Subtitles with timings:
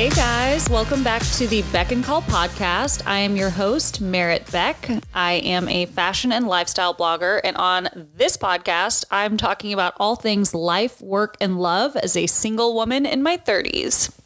[0.00, 3.06] Hey guys, welcome back to the Beck and Call podcast.
[3.06, 4.88] I am your host, Merritt Beck.
[5.12, 10.16] I am a fashion and lifestyle blogger, and on this podcast, I'm talking about all
[10.16, 14.18] things life, work, and love as a single woman in my 30s.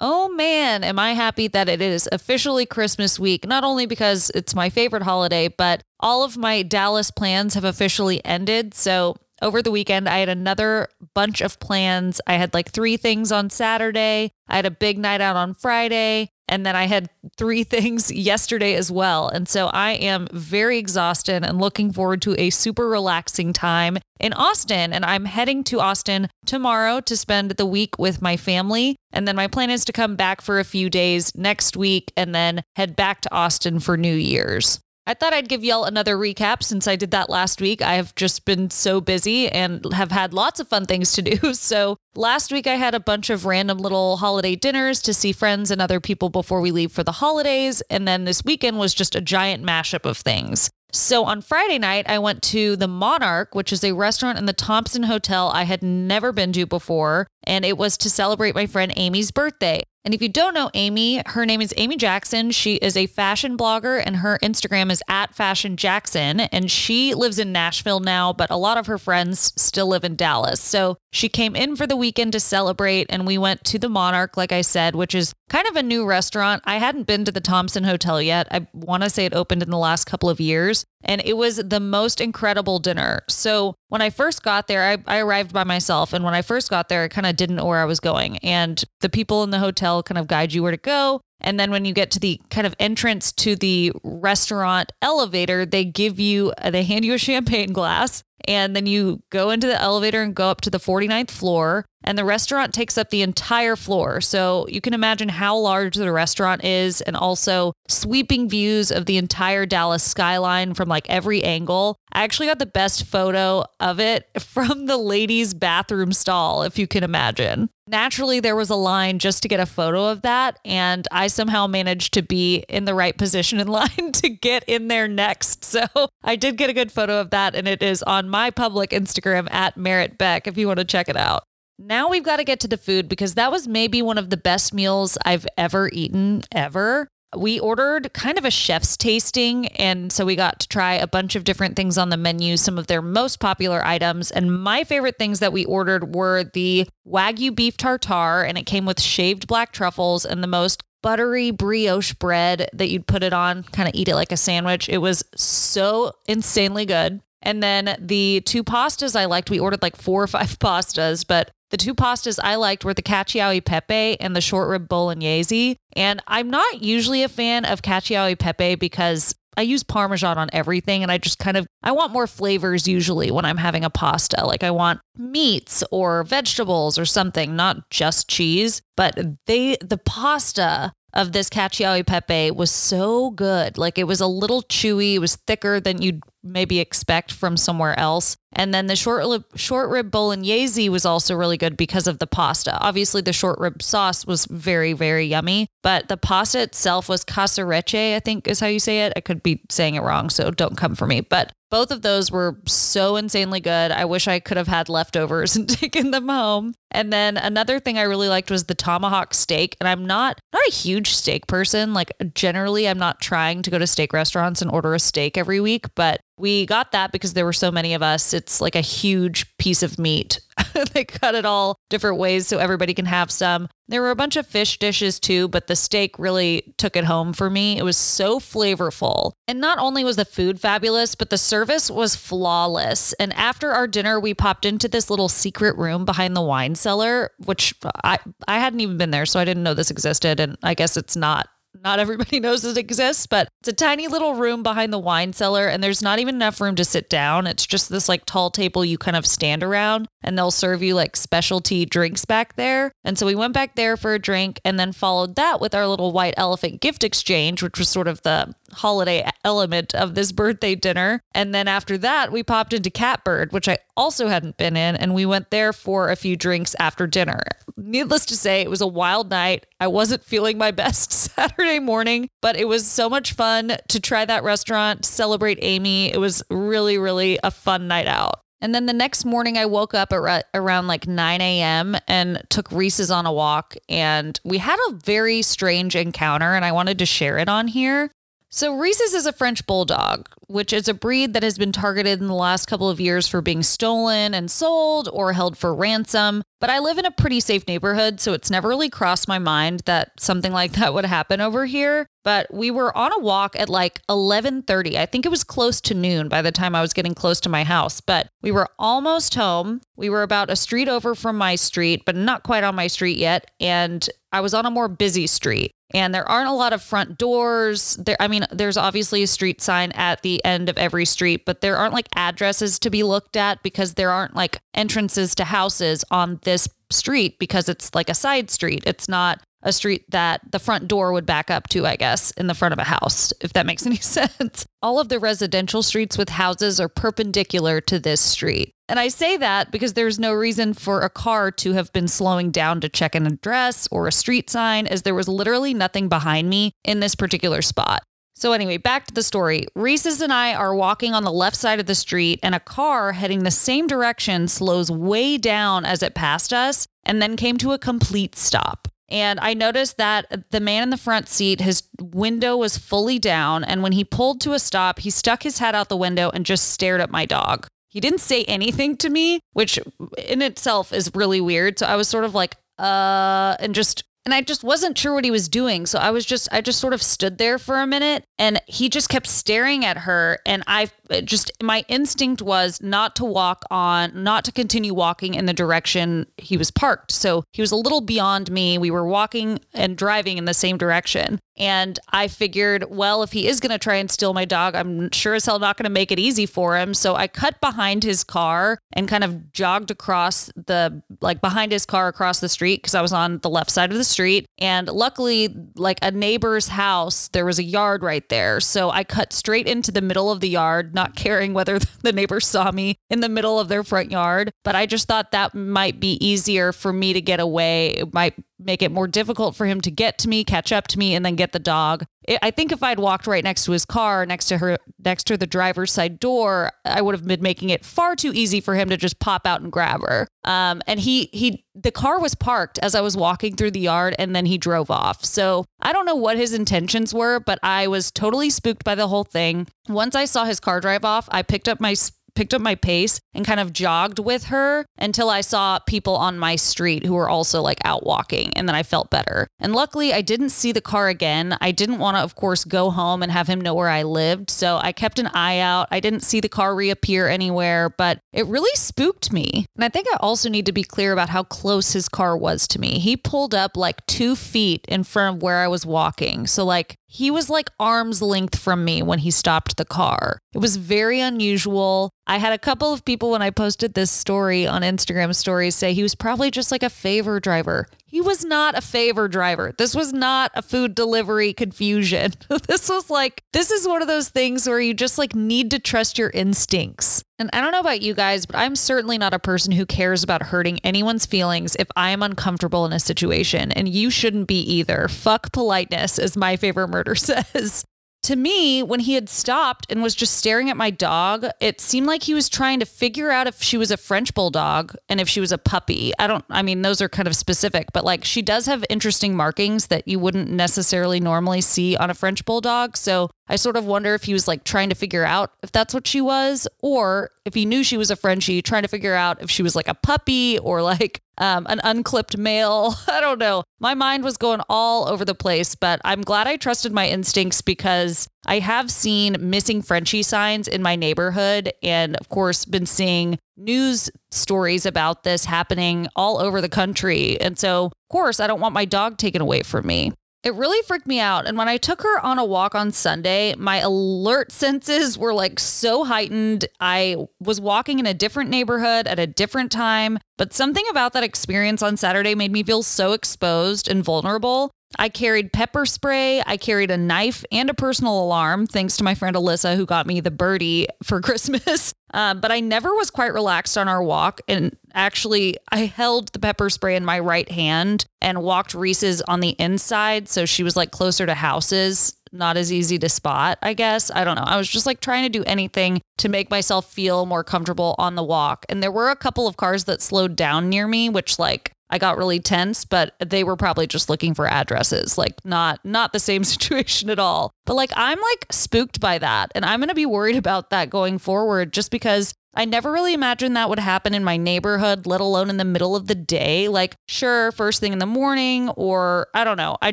[0.00, 4.52] Oh man, am I happy that it is officially Christmas week, not only because it's
[4.52, 8.74] my favorite holiday, but all of my Dallas plans have officially ended.
[8.74, 12.20] So over the weekend, I had another bunch of plans.
[12.26, 16.30] I had like three things on Saturday, I had a big night out on Friday,
[16.50, 17.08] and then I had
[17.38, 19.28] three things yesterday as well.
[19.28, 24.32] And so I am very exhausted and looking forward to a super relaxing time in
[24.34, 24.92] Austin.
[24.92, 28.96] And I'm heading to Austin tomorrow to spend the week with my family.
[29.12, 32.34] And then my plan is to come back for a few days next week and
[32.34, 34.80] then head back to Austin for New Year's.
[35.10, 37.82] I thought I'd give y'all another recap since I did that last week.
[37.82, 41.52] I have just been so busy and have had lots of fun things to do.
[41.60, 45.70] So, last week I had a bunch of random little holiday dinners to see friends
[45.70, 47.80] and other people before we leave for the holidays.
[47.90, 50.70] And then this weekend was just a giant mashup of things.
[50.92, 54.52] So on Friday night, I went to the Monarch, which is a restaurant in the
[54.52, 57.26] Thompson Hotel I had never been to before.
[57.44, 59.82] And it was to celebrate my friend Amy's birthday.
[60.04, 62.50] And if you don't know Amy, her name is Amy Jackson.
[62.52, 66.40] She is a fashion blogger and her Instagram is at Fashion Jackson.
[66.40, 70.16] And she lives in Nashville now, but a lot of her friends still live in
[70.16, 70.60] Dallas.
[70.60, 74.36] So she came in for the weekend to celebrate and we went to the Monarch,
[74.36, 76.62] like I said, which is kind of a new restaurant.
[76.64, 78.46] I hadn't been to the Thompson Hotel yet.
[78.50, 81.56] I want to say it opened in the last couple of years and it was
[81.56, 83.22] the most incredible dinner.
[83.28, 86.12] So when I first got there, I, I arrived by myself.
[86.12, 88.38] And when I first got there, I kind of didn't know where I was going.
[88.38, 91.20] And the people in the hotel kind of guide you where to go.
[91.40, 95.84] And then when you get to the kind of entrance to the restaurant elevator, they
[95.84, 98.22] give you, they hand you a champagne glass.
[98.46, 102.16] And then you go into the elevator and go up to the 49th floor and
[102.16, 104.20] the restaurant takes up the entire floor.
[104.20, 109.18] So you can imagine how large the restaurant is and also sweeping views of the
[109.18, 111.96] entire Dallas skyline from like every angle.
[112.12, 116.86] I actually got the best photo of it from the ladies' bathroom stall, if you
[116.86, 117.68] can imagine.
[117.86, 121.66] Naturally, there was a line just to get a photo of that, and I somehow
[121.66, 125.64] managed to be in the right position in line to get in there next.
[125.64, 125.86] So
[126.22, 129.50] I did get a good photo of that, and it is on my public Instagram
[129.52, 131.42] at Merritt Beck if you want to check it out.
[131.78, 134.36] Now we've got to get to the food because that was maybe one of the
[134.36, 137.08] best meals I've ever eaten, ever.
[137.34, 139.68] We ordered kind of a chef's tasting.
[139.68, 142.76] And so we got to try a bunch of different things on the menu, some
[142.76, 144.30] of their most popular items.
[144.30, 148.84] And my favorite things that we ordered were the Wagyu beef tartare, and it came
[148.84, 153.62] with shaved black truffles and the most buttery brioche bread that you'd put it on,
[153.62, 154.88] kind of eat it like a sandwich.
[154.88, 157.22] It was so insanely good.
[157.42, 161.50] And then the two pastas I liked, we ordered like four or five pastas, but
[161.70, 165.76] the two pastas I liked were the cacio e pepe and the short rib bolognese.
[165.94, 170.48] And I'm not usually a fan of cacio e pepe because I use parmesan on
[170.52, 173.90] everything and I just kind of I want more flavors usually when I'm having a
[173.90, 174.46] pasta.
[174.46, 180.92] Like I want meats or vegetables or something, not just cheese, but they the pasta
[181.12, 183.78] of this cacio pepe was so good.
[183.78, 187.98] Like it was a little chewy, it was thicker than you'd maybe expect from somewhere
[187.98, 188.36] else.
[188.52, 192.26] And then the short rib, short rib bolognese was also really good because of the
[192.26, 192.78] pasta.
[192.80, 198.16] Obviously, the short rib sauce was very, very yummy, but the pasta itself was casarecce,
[198.16, 199.12] I think is how you say it.
[199.16, 201.20] I could be saying it wrong, so don't come for me.
[201.20, 203.92] But both of those were so insanely good.
[203.92, 206.74] I wish I could have had leftovers and taken them home.
[206.90, 209.76] And then another thing I really liked was the tomahawk steak.
[209.80, 211.94] And I'm not not a huge steak person.
[211.94, 215.60] Like generally I'm not trying to go to steak restaurants and order a steak every
[215.60, 218.34] week, but we got that because there were so many of us.
[218.34, 220.40] It's like a huge piece of meat.
[220.92, 223.68] they cut it all different ways so everybody can have some.
[223.88, 227.32] There were a bunch of fish dishes too, but the steak really took it home
[227.32, 227.76] for me.
[227.76, 229.32] It was so flavorful.
[229.48, 233.12] And not only was the food fabulous, but the service was flawless.
[233.14, 237.30] And after our dinner, we popped into this little secret room behind the wine cellar,
[237.44, 237.74] which
[238.04, 240.38] I, I hadn't even been there, so I didn't know this existed.
[240.38, 241.48] And I guess it's not
[241.82, 245.68] not everybody knows it exists, but it's a tiny little room behind the wine cellar,
[245.68, 247.46] and there's not even enough room to sit down.
[247.46, 250.94] It's just this like tall table you kind of stand around, and they'll serve you
[250.94, 252.92] like specialty drinks back there.
[253.04, 255.86] And so we went back there for a drink and then followed that with our
[255.86, 260.74] little white elephant gift exchange, which was sort of the holiday element of this birthday
[260.74, 261.22] dinner.
[261.34, 265.14] And then after that, we popped into Catbird, which I also hadn't been in, and
[265.14, 267.40] we went there for a few drinks after dinner.
[267.76, 269.66] Needless to say, it was a wild night.
[269.78, 274.24] I wasn't feeling my best Saturday morning, but it was so much fun to try
[274.24, 276.12] that restaurant, celebrate Amy.
[276.12, 278.40] It was really, really a fun night out.
[278.60, 281.96] And then the next morning, I woke up at around like 9 a.m.
[282.06, 283.74] and took Reese's on a walk.
[283.88, 288.12] And we had a very strange encounter, and I wanted to share it on here.
[288.52, 292.26] So, Reese's is a French bulldog, which is a breed that has been targeted in
[292.26, 296.42] the last couple of years for being stolen and sold or held for ransom.
[296.60, 299.82] But I live in a pretty safe neighborhood, so it's never really crossed my mind
[299.86, 302.06] that something like that would happen over here.
[302.24, 304.98] But we were on a walk at like 11:30.
[304.98, 307.48] I think it was close to noon by the time I was getting close to
[307.48, 309.80] my house, but we were almost home.
[309.96, 313.16] We were about a street over from my street, but not quite on my street
[313.16, 316.82] yet, and I was on a more busy street and there aren't a lot of
[316.82, 321.04] front doors there i mean there's obviously a street sign at the end of every
[321.04, 325.34] street but there aren't like addresses to be looked at because there aren't like entrances
[325.34, 330.04] to houses on this street because it's like a side street it's not a street
[330.10, 332.84] that the front door would back up to, I guess, in the front of a
[332.84, 334.66] house, if that makes any sense.
[334.82, 338.72] All of the residential streets with houses are perpendicular to this street.
[338.88, 342.50] And I say that because there's no reason for a car to have been slowing
[342.50, 346.48] down to check an address or a street sign, as there was literally nothing behind
[346.48, 348.02] me in this particular spot.
[348.40, 349.66] So, anyway, back to the story.
[349.74, 353.12] Reese's and I are walking on the left side of the street, and a car
[353.12, 357.72] heading the same direction slows way down as it passed us and then came to
[357.72, 358.88] a complete stop.
[359.10, 363.62] And I noticed that the man in the front seat, his window was fully down.
[363.62, 366.46] And when he pulled to a stop, he stuck his head out the window and
[366.46, 367.66] just stared at my dog.
[367.88, 369.78] He didn't say anything to me, which
[370.16, 371.78] in itself is really weird.
[371.78, 375.24] So I was sort of like, uh, and just and I just wasn't sure what
[375.24, 375.86] he was doing.
[375.86, 378.88] So I was just, I just sort of stood there for a minute and he
[378.88, 380.38] just kept staring at her.
[380.46, 380.88] And I
[381.24, 386.28] just, my instinct was not to walk on, not to continue walking in the direction
[386.36, 387.10] he was parked.
[387.10, 388.78] So he was a little beyond me.
[388.78, 391.40] We were walking and driving in the same direction.
[391.60, 395.10] And I figured, well, if he is going to try and steal my dog, I'm
[395.10, 396.94] sure as hell not going to make it easy for him.
[396.94, 401.84] So I cut behind his car and kind of jogged across the, like behind his
[401.84, 404.46] car across the street because I was on the left side of the street.
[404.56, 408.60] And luckily, like a neighbor's house, there was a yard right there.
[408.60, 412.40] So I cut straight into the middle of the yard, not caring whether the neighbor
[412.40, 414.50] saw me in the middle of their front yard.
[414.64, 417.88] But I just thought that might be easier for me to get away.
[417.88, 420.98] It might make it more difficult for him to get to me, catch up to
[420.98, 422.04] me, and then get the dog.
[422.42, 425.36] I think if I'd walked right next to his car, next to her, next to
[425.36, 428.88] the driver's side door, I would have been making it far too easy for him
[428.90, 430.28] to just pop out and grab her.
[430.44, 434.14] Um, and he he the car was parked as I was walking through the yard,
[434.18, 435.24] and then he drove off.
[435.24, 439.08] So I don't know what his intentions were, but I was totally spooked by the
[439.08, 439.66] whole thing.
[439.88, 441.94] Once I saw his car drive off, I picked up my
[442.34, 446.38] picked up my pace and kind of jogged with her until I saw people on
[446.38, 448.52] my street who were also like out walking.
[448.56, 449.46] And then I felt better.
[449.58, 451.56] And luckily, I didn't see the car again.
[451.60, 454.50] I didn't want to, of course, go home and have him know where I lived.
[454.50, 455.88] So I kept an eye out.
[455.90, 459.66] I didn't see the car reappear anywhere, but it really spooked me.
[459.76, 462.66] And I think I also need to be clear about how close his car was
[462.68, 462.98] to me.
[462.98, 466.46] He pulled up like two feet in front of where I was walking.
[466.46, 470.38] So, like, he was like arm's length from me when he stopped the car.
[470.54, 472.10] It was very unusual.
[472.24, 475.92] I had a couple of people when I posted this story on Instagram stories say
[475.92, 477.88] he was probably just like a favor driver.
[478.10, 479.72] He was not a favor driver.
[479.78, 482.32] This was not a food delivery confusion.
[482.66, 485.78] this was like, this is one of those things where you just like need to
[485.78, 487.22] trust your instincts.
[487.38, 490.24] And I don't know about you guys, but I'm certainly not a person who cares
[490.24, 494.60] about hurting anyone's feelings if I am uncomfortable in a situation, and you shouldn't be
[494.60, 495.06] either.
[495.08, 497.84] Fuck politeness, as my favorite murder says
[498.22, 502.06] to me, when he had stopped and was just staring at my dog, it seemed
[502.06, 505.28] like he was trying to figure out if she was a French bulldog and if
[505.28, 506.12] she was a puppy.
[506.18, 509.34] I don't, I mean, those are kind of specific, but like she does have interesting
[509.34, 512.96] markings that you wouldn't necessarily normally see on a French bulldog.
[512.96, 515.92] So I sort of wonder if he was like trying to figure out if that's
[515.92, 519.42] what she was, or if he knew she was a Frenchie, trying to figure out
[519.42, 522.94] if she was like a puppy or like um, an unclipped male.
[523.08, 523.64] I don't know.
[523.80, 527.60] My mind was going all over the place, but I'm glad I trusted my instincts
[527.60, 533.36] because I have seen missing Frenchie signs in my neighborhood and, of course, been seeing
[533.56, 537.40] news stories about this happening all over the country.
[537.40, 540.12] And so, of course, I don't want my dog taken away from me.
[540.42, 541.46] It really freaked me out.
[541.46, 545.60] And when I took her on a walk on Sunday, my alert senses were like
[545.60, 546.64] so heightened.
[546.80, 551.24] I was walking in a different neighborhood at a different time, but something about that
[551.24, 554.70] experience on Saturday made me feel so exposed and vulnerable.
[554.98, 559.14] I carried pepper spray, I carried a knife and a personal alarm, thanks to my
[559.14, 561.94] friend Alyssa, who got me the birdie for Christmas.
[562.12, 564.40] Uh, but I never was quite relaxed on our walk.
[564.48, 569.40] And actually, I held the pepper spray in my right hand and walked Reese's on
[569.40, 570.28] the inside.
[570.28, 574.10] So she was like closer to houses not as easy to spot, I guess.
[574.10, 574.44] I don't know.
[574.46, 578.14] I was just like trying to do anything to make myself feel more comfortable on
[578.14, 578.66] the walk.
[578.68, 581.98] And there were a couple of cars that slowed down near me, which like I
[581.98, 586.20] got really tense, but they were probably just looking for addresses, like not not the
[586.20, 587.52] same situation at all.
[587.66, 590.90] But like I'm like spooked by that and I'm going to be worried about that
[590.90, 595.20] going forward just because I never really imagined that would happen in my neighborhood, let
[595.20, 596.68] alone in the middle of the day.
[596.68, 599.76] Like sure, first thing in the morning or I don't know.
[599.82, 599.92] I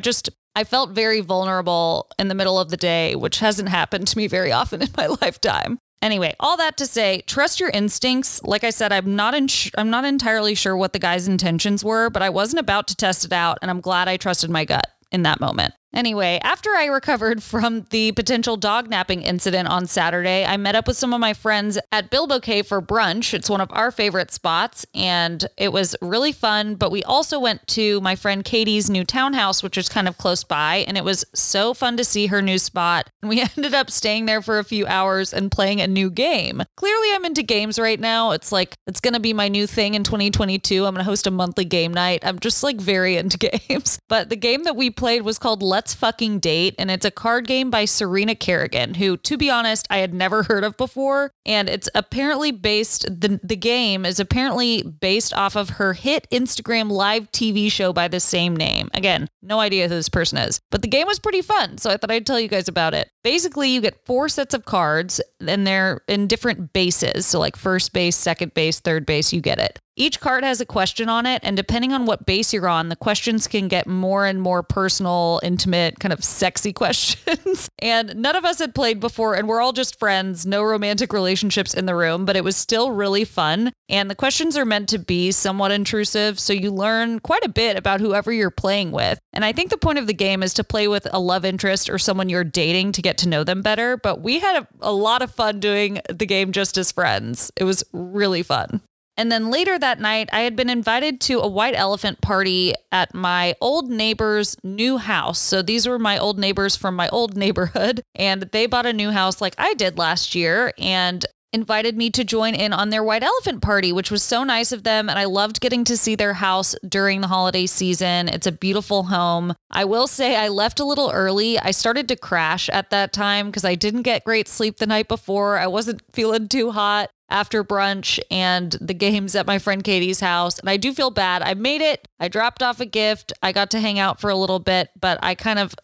[0.00, 4.18] just I felt very vulnerable in the middle of the day, which hasn't happened to
[4.18, 5.78] me very often in my lifetime.
[6.00, 8.42] Anyway, all that to say, trust your instincts.
[8.44, 12.08] Like I said, I'm not in I'm not entirely sure what the guy's intentions were,
[12.08, 14.86] but I wasn't about to test it out and I'm glad I trusted my gut
[15.10, 15.74] in that moment.
[15.98, 20.86] Anyway, after I recovered from the potential dog napping incident on Saturday, I met up
[20.86, 23.34] with some of my friends at Bilbo Cave for brunch.
[23.34, 26.76] It's one of our favorite spots, and it was really fun.
[26.76, 30.44] But we also went to my friend Katie's new townhouse, which is kind of close
[30.44, 33.10] by, and it was so fun to see her new spot.
[33.20, 36.62] And we ended up staying there for a few hours and playing a new game.
[36.76, 38.30] Clearly, I'm into games right now.
[38.30, 40.86] It's like, it's going to be my new thing in 2022.
[40.86, 42.20] I'm going to host a monthly game night.
[42.22, 43.36] I'm just like very into
[43.68, 43.98] games.
[44.08, 47.46] But the game that we played was called Let's Fucking Date, and it's a card
[47.46, 51.30] game by Serena Kerrigan, who, to be honest, I had never heard of before.
[51.44, 56.90] And it's apparently based, the, the game is apparently based off of her hit Instagram
[56.90, 58.90] live TV show by the same name.
[58.94, 61.78] Again, no idea who this person is, but the game was pretty fun.
[61.78, 63.10] So I thought I'd tell you guys about it.
[63.24, 67.26] Basically, you get four sets of cards, and they're in different bases.
[67.26, 69.78] So, like first base, second base, third base, you get it.
[69.98, 72.94] Each card has a question on it, and depending on what base you're on, the
[72.94, 77.68] questions can get more and more personal, intimate, kind of sexy questions.
[77.80, 81.74] and none of us had played before, and we're all just friends, no romantic relationships
[81.74, 83.72] in the room, but it was still really fun.
[83.88, 87.76] And the questions are meant to be somewhat intrusive, so you learn quite a bit
[87.76, 89.18] about whoever you're playing with.
[89.32, 91.90] And I think the point of the game is to play with a love interest
[91.90, 93.96] or someone you're dating to get to know them better.
[93.96, 97.50] But we had a, a lot of fun doing the game just as friends.
[97.56, 98.80] It was really fun.
[99.18, 103.12] And then later that night, I had been invited to a white elephant party at
[103.14, 105.40] my old neighbor's new house.
[105.40, 109.10] So these were my old neighbors from my old neighborhood, and they bought a new
[109.10, 110.72] house like I did last year.
[110.78, 114.70] And invited me to join in on their white elephant party, which was so nice
[114.70, 115.08] of them.
[115.08, 118.28] And I loved getting to see their house during the holiday season.
[118.28, 119.54] It's a beautiful home.
[119.70, 121.58] I will say I left a little early.
[121.58, 125.08] I started to crash at that time because I didn't get great sleep the night
[125.08, 125.58] before.
[125.58, 130.58] I wasn't feeling too hot after brunch and the games at my friend Katie's house.
[130.58, 131.42] And I do feel bad.
[131.42, 132.08] I made it.
[132.18, 133.32] I dropped off a gift.
[133.42, 135.74] I got to hang out for a little bit, but I kind of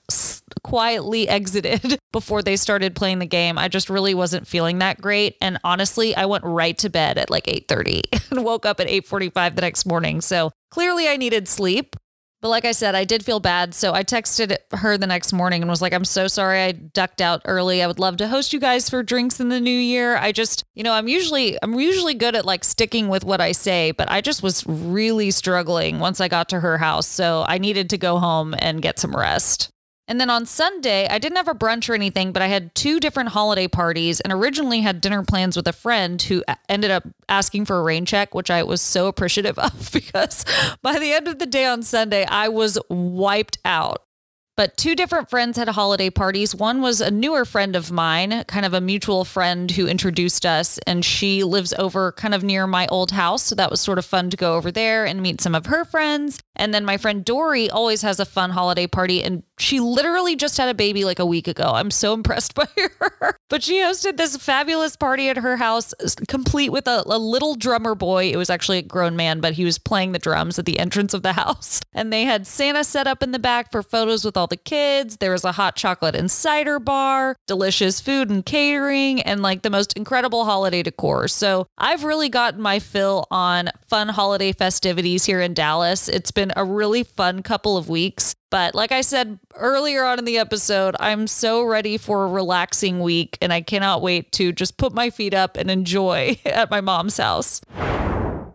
[0.63, 3.59] quietly exited before they started playing the game.
[3.59, 5.37] I just really wasn't feeling that great.
[5.41, 9.57] And honestly, I went right to bed at like 8:30 and woke up at 8:45
[9.57, 10.21] the next morning.
[10.21, 11.97] So clearly I needed sleep.
[12.45, 13.73] But like I said, I did feel bad.
[13.73, 17.23] So I texted her the next morning and was like, I'm so sorry I ducked
[17.23, 17.83] out early.
[17.83, 20.19] I would love to host you guys for drinks in the new year.
[20.19, 23.53] I just, you know, I'm usually I'm usually good at like sticking with what I
[23.53, 27.07] say, but I just was really struggling once I got to her house.
[27.07, 29.71] So I needed to go home and get some rest.
[30.07, 33.01] And then on Sunday, I didn't have a brunch or anything, but I had two
[33.01, 37.65] different holiday parties and originally had dinner plans with a friend who ended up asking
[37.65, 40.45] for a rain check, which I was so appreciative of because
[40.83, 44.05] by the end of the day on Sunday, I was wiped out.
[44.57, 46.55] But two different friends had holiday parties.
[46.55, 50.79] One was a newer friend of mine, kind of a mutual friend who introduced us,
[50.87, 53.43] and she lives over kind of near my old house.
[53.43, 55.85] So that was sort of fun to go over there and meet some of her
[55.85, 56.39] friends.
[56.55, 60.57] And then my friend Dory always has a fun holiday party, and she literally just
[60.57, 61.65] had a baby like a week ago.
[61.75, 62.67] I'm so impressed by
[62.99, 63.37] her.
[63.49, 65.95] but she hosted this fabulous party at her house,
[66.29, 68.31] complete with a, a, little drummer boy.
[68.31, 71.15] It was actually a grown man, but he was playing the drums at the entrance
[71.15, 71.81] of the house.
[71.93, 75.19] And they had Santa set up in the back for photos with all the kids.
[75.19, 79.71] There was a hot chocolate and cider bar, delicious food and catering, and like the
[79.71, 81.29] most incredible holiday decor.
[81.29, 86.09] So I've really gotten my fill on fun holiday festivities here in Dallas.
[86.09, 88.35] It's been a really fun couple of weeks.
[88.55, 93.01] But like I said earlier on in the episode, I'm so ready for a relaxing
[93.01, 96.81] week and I cannot wait to just put my feet up and enjoy at my
[96.81, 97.61] mom's house.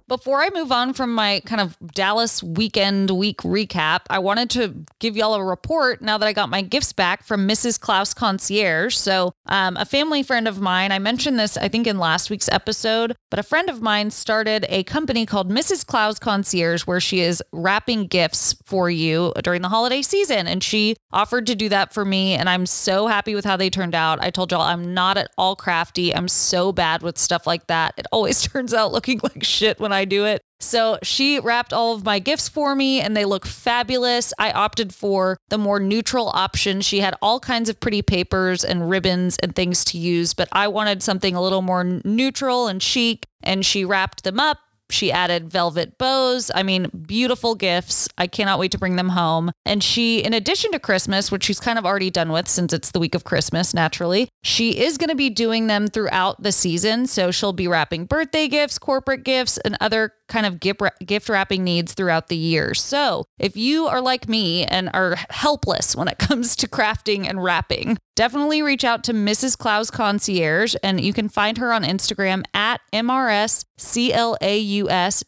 [0.10, 4.84] Before I move on from my kind of Dallas weekend week recap, I wanted to
[4.98, 7.80] give y'all a report now that I got my gifts back from Mrs.
[7.80, 8.96] Claus Concierge.
[8.96, 12.50] So, um, a family friend of mine, I mentioned this, I think, in last week's
[12.50, 15.86] episode, but a friend of mine started a company called Mrs.
[15.86, 20.48] Claus Concierge where she is wrapping gifts for you during the holiday season.
[20.48, 22.34] And she offered to do that for me.
[22.34, 24.18] And I'm so happy with how they turned out.
[24.24, 26.16] I told y'all I'm not at all crafty.
[26.16, 27.94] I'm so bad with stuff like that.
[27.96, 30.41] It always turns out looking like shit when I I do it.
[30.62, 34.34] So she wrapped all of my gifts for me and they look fabulous.
[34.39, 36.82] I opted for the more neutral option.
[36.82, 40.68] She had all kinds of pretty papers and ribbons and things to use, but I
[40.68, 43.25] wanted something a little more neutral and chic.
[43.41, 44.58] And she wrapped them up
[44.89, 46.51] she added velvet bows.
[46.53, 48.10] I mean, beautiful gifts.
[48.17, 49.51] I cannot wait to bring them home.
[49.65, 52.91] And she, in addition to Christmas, which she's kind of already done with since it's
[52.91, 57.08] the week of Christmas, naturally, she is going to be doing them throughout the season.
[57.08, 61.94] So she'll be wrapping birthday gifts, corporate gifts, and other kind of gift wrapping needs
[61.94, 62.74] throughout the year.
[62.74, 67.44] So if you are like me and are helpless when it comes to crafting and
[67.44, 69.58] wrapping, definitely reach out to Mrs.
[69.58, 73.64] Claus Concierge and you can find her on Instagram at MRSCLAUS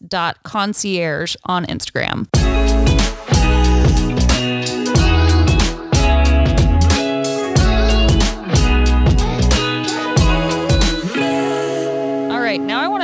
[0.07, 2.80] dot concierge on Instagram.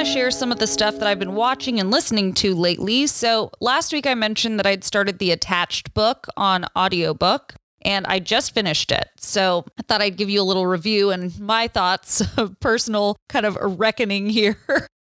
[0.07, 3.07] Share some of the stuff that I've been watching and listening to lately.
[3.07, 8.19] So, last week I mentioned that I'd started the attached book on audiobook and I
[8.19, 9.09] just finished it.
[9.17, 13.45] So I thought I'd give you a little review and my thoughts of personal kind
[13.45, 14.57] of reckoning here.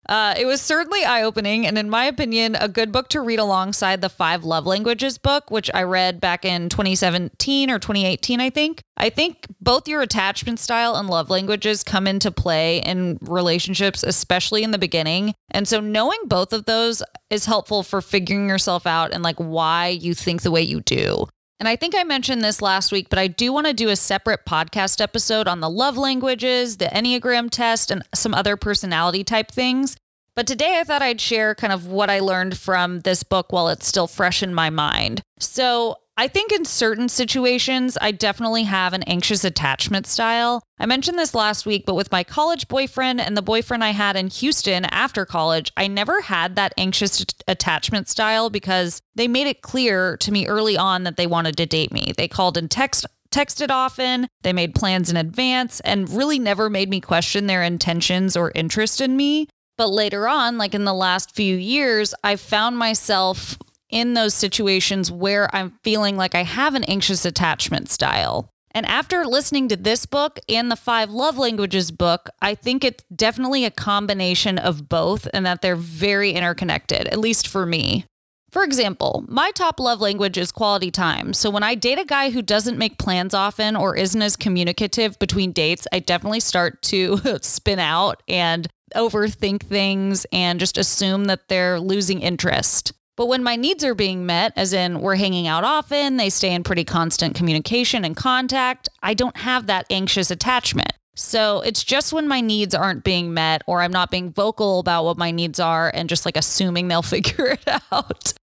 [0.09, 3.39] Uh, it was certainly eye opening, and in my opinion, a good book to read
[3.39, 8.51] alongside the Five Love Languages book, which I read back in 2017 or 2018, I
[8.51, 8.83] think.
[8.97, 14.63] I think both your attachment style and love languages come into play in relationships, especially
[14.63, 15.35] in the beginning.
[15.51, 19.89] And so knowing both of those is helpful for figuring yourself out and like why
[19.89, 21.27] you think the way you do.
[21.59, 23.97] And I think I mentioned this last week, but I do want to do a
[23.97, 29.51] separate podcast episode on the love languages, the Enneagram test, and some other personality type
[29.51, 29.97] things.
[30.35, 33.69] But today I thought I'd share kind of what I learned from this book while
[33.69, 35.23] it's still fresh in my mind.
[35.41, 40.63] So I think in certain situations, I definitely have an anxious attachment style.
[40.79, 44.17] I mentioned this last week, but with my college boyfriend and the boyfriend I had
[44.17, 49.61] in Houston after college, I never had that anxious attachment style because they made it
[49.61, 52.15] clear to me early on that they wanted to date me.
[52.17, 56.89] They called and text texted often, they made plans in advance, and really never made
[56.89, 59.49] me question their intentions or interest in me.
[59.77, 63.59] But later on, like in the last few years, I found myself
[63.91, 68.51] in those situations where I'm feeling like I have an anxious attachment style.
[68.73, 73.05] And after listening to this book and the Five Love Languages book, I think it's
[73.15, 78.05] definitely a combination of both and that they're very interconnected, at least for me.
[78.51, 81.33] For example, my top love language is quality time.
[81.33, 85.19] So when I date a guy who doesn't make plans often or isn't as communicative
[85.19, 91.49] between dates, I definitely start to spin out and overthink things and just assume that
[91.49, 92.93] they're losing interest.
[93.17, 96.53] But when my needs are being met, as in we're hanging out often, they stay
[96.53, 100.93] in pretty constant communication and contact, I don't have that anxious attachment.
[101.15, 105.05] So it's just when my needs aren't being met or I'm not being vocal about
[105.05, 108.35] what my needs are and just like assuming they'll figure it out.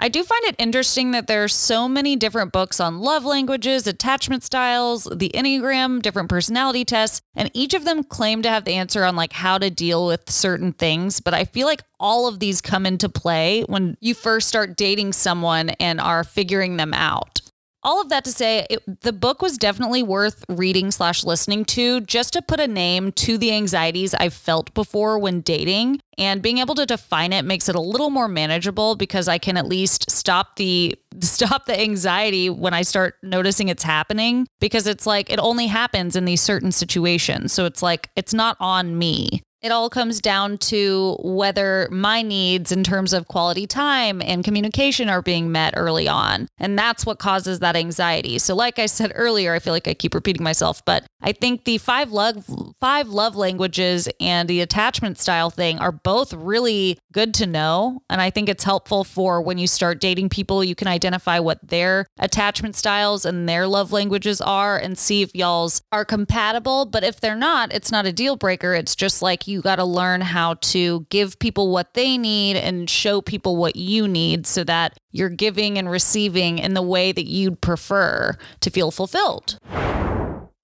[0.00, 3.84] I do find it interesting that there are so many different books on love languages,
[3.88, 8.74] attachment styles, the Enneagram, different personality tests, and each of them claim to have the
[8.74, 12.38] answer on like how to deal with certain things, but I feel like all of
[12.38, 17.40] these come into play when you first start dating someone and are figuring them out
[17.88, 22.02] all of that to say it, the book was definitely worth reading slash listening to
[22.02, 25.98] just to put a name to the anxieties i've felt before when dating.
[26.18, 29.56] And being able to define it makes it a little more manageable because i can
[29.56, 35.06] at least stop the stop the anxiety when i start noticing it's happening because it's
[35.06, 37.54] like it only happens in these certain situations.
[37.54, 42.70] So it's like it's not on me it all comes down to whether my needs
[42.70, 46.46] in terms of quality time and communication are being met early on.
[46.58, 48.38] And that's what causes that anxiety.
[48.38, 51.64] So like I said earlier, I feel like I keep repeating myself, but I think
[51.64, 52.44] the five love
[52.80, 58.20] five love languages and the attachment style thing are both really good to know, and
[58.20, 62.06] I think it's helpful for when you start dating people, you can identify what their
[62.20, 67.20] attachment styles and their love languages are and see if y'all's are compatible, but if
[67.20, 68.74] they're not, it's not a deal breaker.
[68.74, 72.88] It's just like you got to learn how to give people what they need and
[72.88, 77.26] show people what you need so that you're giving and receiving in the way that
[77.26, 79.58] you'd prefer to feel fulfilled.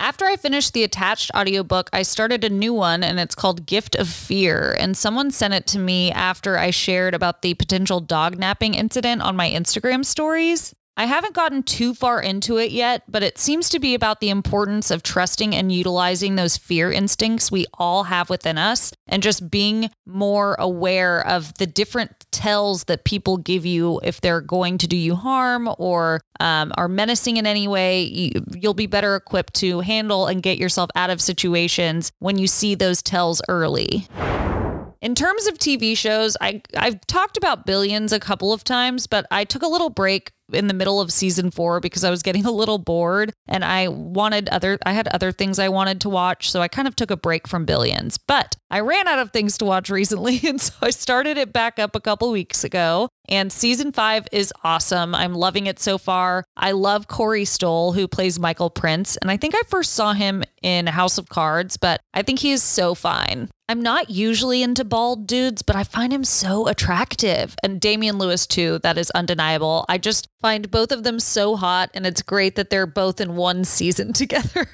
[0.00, 3.94] After I finished the attached audiobook, I started a new one and it's called Gift
[3.94, 4.76] of Fear.
[4.78, 9.22] And someone sent it to me after I shared about the potential dog napping incident
[9.22, 10.74] on my Instagram stories.
[10.96, 14.30] I haven't gotten too far into it yet, but it seems to be about the
[14.30, 19.50] importance of trusting and utilizing those fear instincts we all have within us and just
[19.50, 24.87] being more aware of the different tells that people give you if they're going to
[24.87, 28.02] do you harm or um, are menacing in any way.
[28.02, 32.46] You, you'll be better equipped to handle and get yourself out of situations when you
[32.46, 34.07] see those tells early.
[35.04, 39.26] In terms of TV shows, I I've talked about Billions a couple of times, but
[39.30, 42.44] I took a little break in the middle of season 4 because I was getting
[42.46, 46.50] a little bored and I wanted other I had other things I wanted to watch,
[46.50, 48.18] so I kind of took a break from Billions.
[48.18, 51.78] But I ran out of things to watch recently and so I started it back
[51.78, 53.09] up a couple weeks ago.
[53.28, 55.14] And season five is awesome.
[55.14, 56.44] I'm loving it so far.
[56.57, 59.16] I love Corey Stoll, who plays Michael Prince.
[59.16, 62.52] And I think I first saw him in House of Cards, but I think he
[62.52, 63.48] is so fine.
[63.66, 67.54] I'm not usually into bald dudes, but I find him so attractive.
[67.62, 69.87] And Damian Lewis, too, that is undeniable.
[69.88, 73.36] I just find both of them so hot, and it's great that they're both in
[73.36, 74.66] one season together.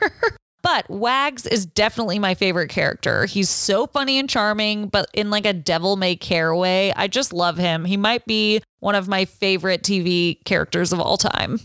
[0.62, 3.24] But Wags is definitely my favorite character.
[3.24, 6.92] He's so funny and charming, but in like a devil may care way.
[6.92, 7.84] I just love him.
[7.84, 11.60] He might be one of my favorite TV characters of all time.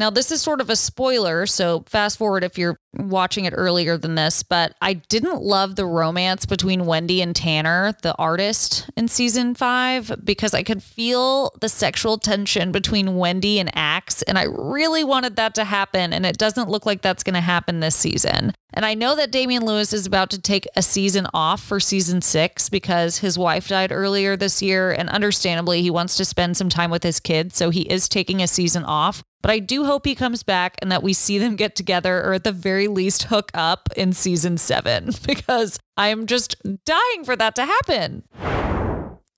[0.00, 3.98] Now, this is sort of a spoiler, so fast forward if you're watching it earlier
[3.98, 9.08] than this, but I didn't love the romance between Wendy and Tanner, the artist, in
[9.08, 14.44] season five, because I could feel the sexual tension between Wendy and Axe, and I
[14.44, 17.94] really wanted that to happen, and it doesn't look like that's going to happen this
[17.94, 18.54] season.
[18.72, 22.22] And I know that Damian Lewis is about to take a season off for season
[22.22, 24.92] six because his wife died earlier this year.
[24.92, 27.56] And understandably, he wants to spend some time with his kids.
[27.56, 29.24] So he is taking a season off.
[29.42, 32.34] But I do hope he comes back and that we see them get together or
[32.34, 37.54] at the very least hook up in season seven because I'm just dying for that
[37.56, 38.24] to happen.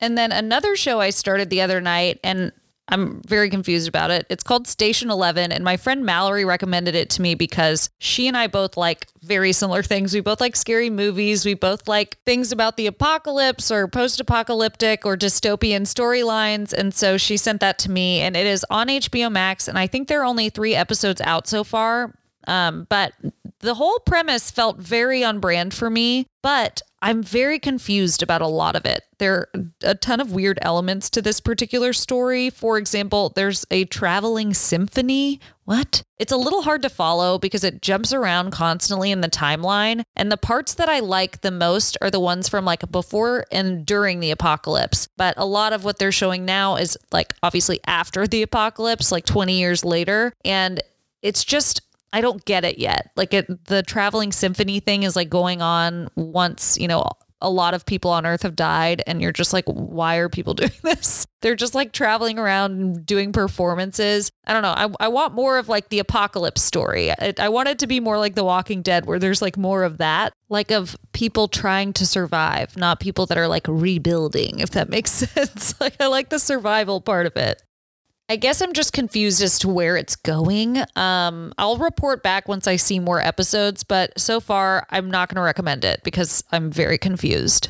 [0.01, 2.51] And then another show I started the other night, and
[2.88, 4.27] I'm very confused about it.
[4.29, 8.37] It's called Station 11, and my friend Mallory recommended it to me because she and
[8.37, 10.12] I both like very similar things.
[10.12, 11.47] We both like scary movies.
[11.47, 16.73] We both like things about the apocalypse or post apocalyptic or dystopian storylines.
[16.73, 19.68] And so she sent that to me, and it is on HBO Max.
[19.68, 22.14] And I think there are only three episodes out so far.
[22.49, 23.12] Um, but
[23.62, 28.46] the whole premise felt very on brand for me, but I'm very confused about a
[28.46, 29.03] lot of it.
[29.18, 29.48] There are
[29.83, 32.51] a ton of weird elements to this particular story.
[32.51, 35.40] For example, there's a traveling symphony.
[35.64, 36.03] What?
[36.18, 40.03] It's a little hard to follow because it jumps around constantly in the timeline.
[40.14, 43.87] And the parts that I like the most are the ones from like before and
[43.87, 45.09] during the apocalypse.
[45.16, 49.27] But a lot of what they're showing now is like obviously after the apocalypse, like
[49.27, 50.33] 20 years later.
[50.44, 50.81] And
[51.22, 51.81] it's just
[52.12, 53.11] I don't get it yet.
[53.16, 57.11] Like it, the traveling symphony thing is like going on once, you know,
[57.42, 60.55] a lot of people on earth have died and you're just like why are people
[60.55, 61.27] doing this?
[61.40, 64.31] They're just like traveling around doing performances.
[64.46, 64.94] I don't know.
[65.01, 67.11] I, I want more of like the apocalypse story.
[67.11, 69.83] I, I want it to be more like the walking dead where there's like more
[69.83, 74.70] of that like of people trying to survive not people that are like rebuilding if
[74.70, 75.75] that makes sense.
[75.81, 77.62] Like i like the survival part of it
[78.33, 80.79] I guess I'm just confused as to where it's going.
[80.97, 85.37] Um, I'll report back once I see more episodes, but so far I'm not going
[85.37, 87.68] to recommend it because I'm very confused.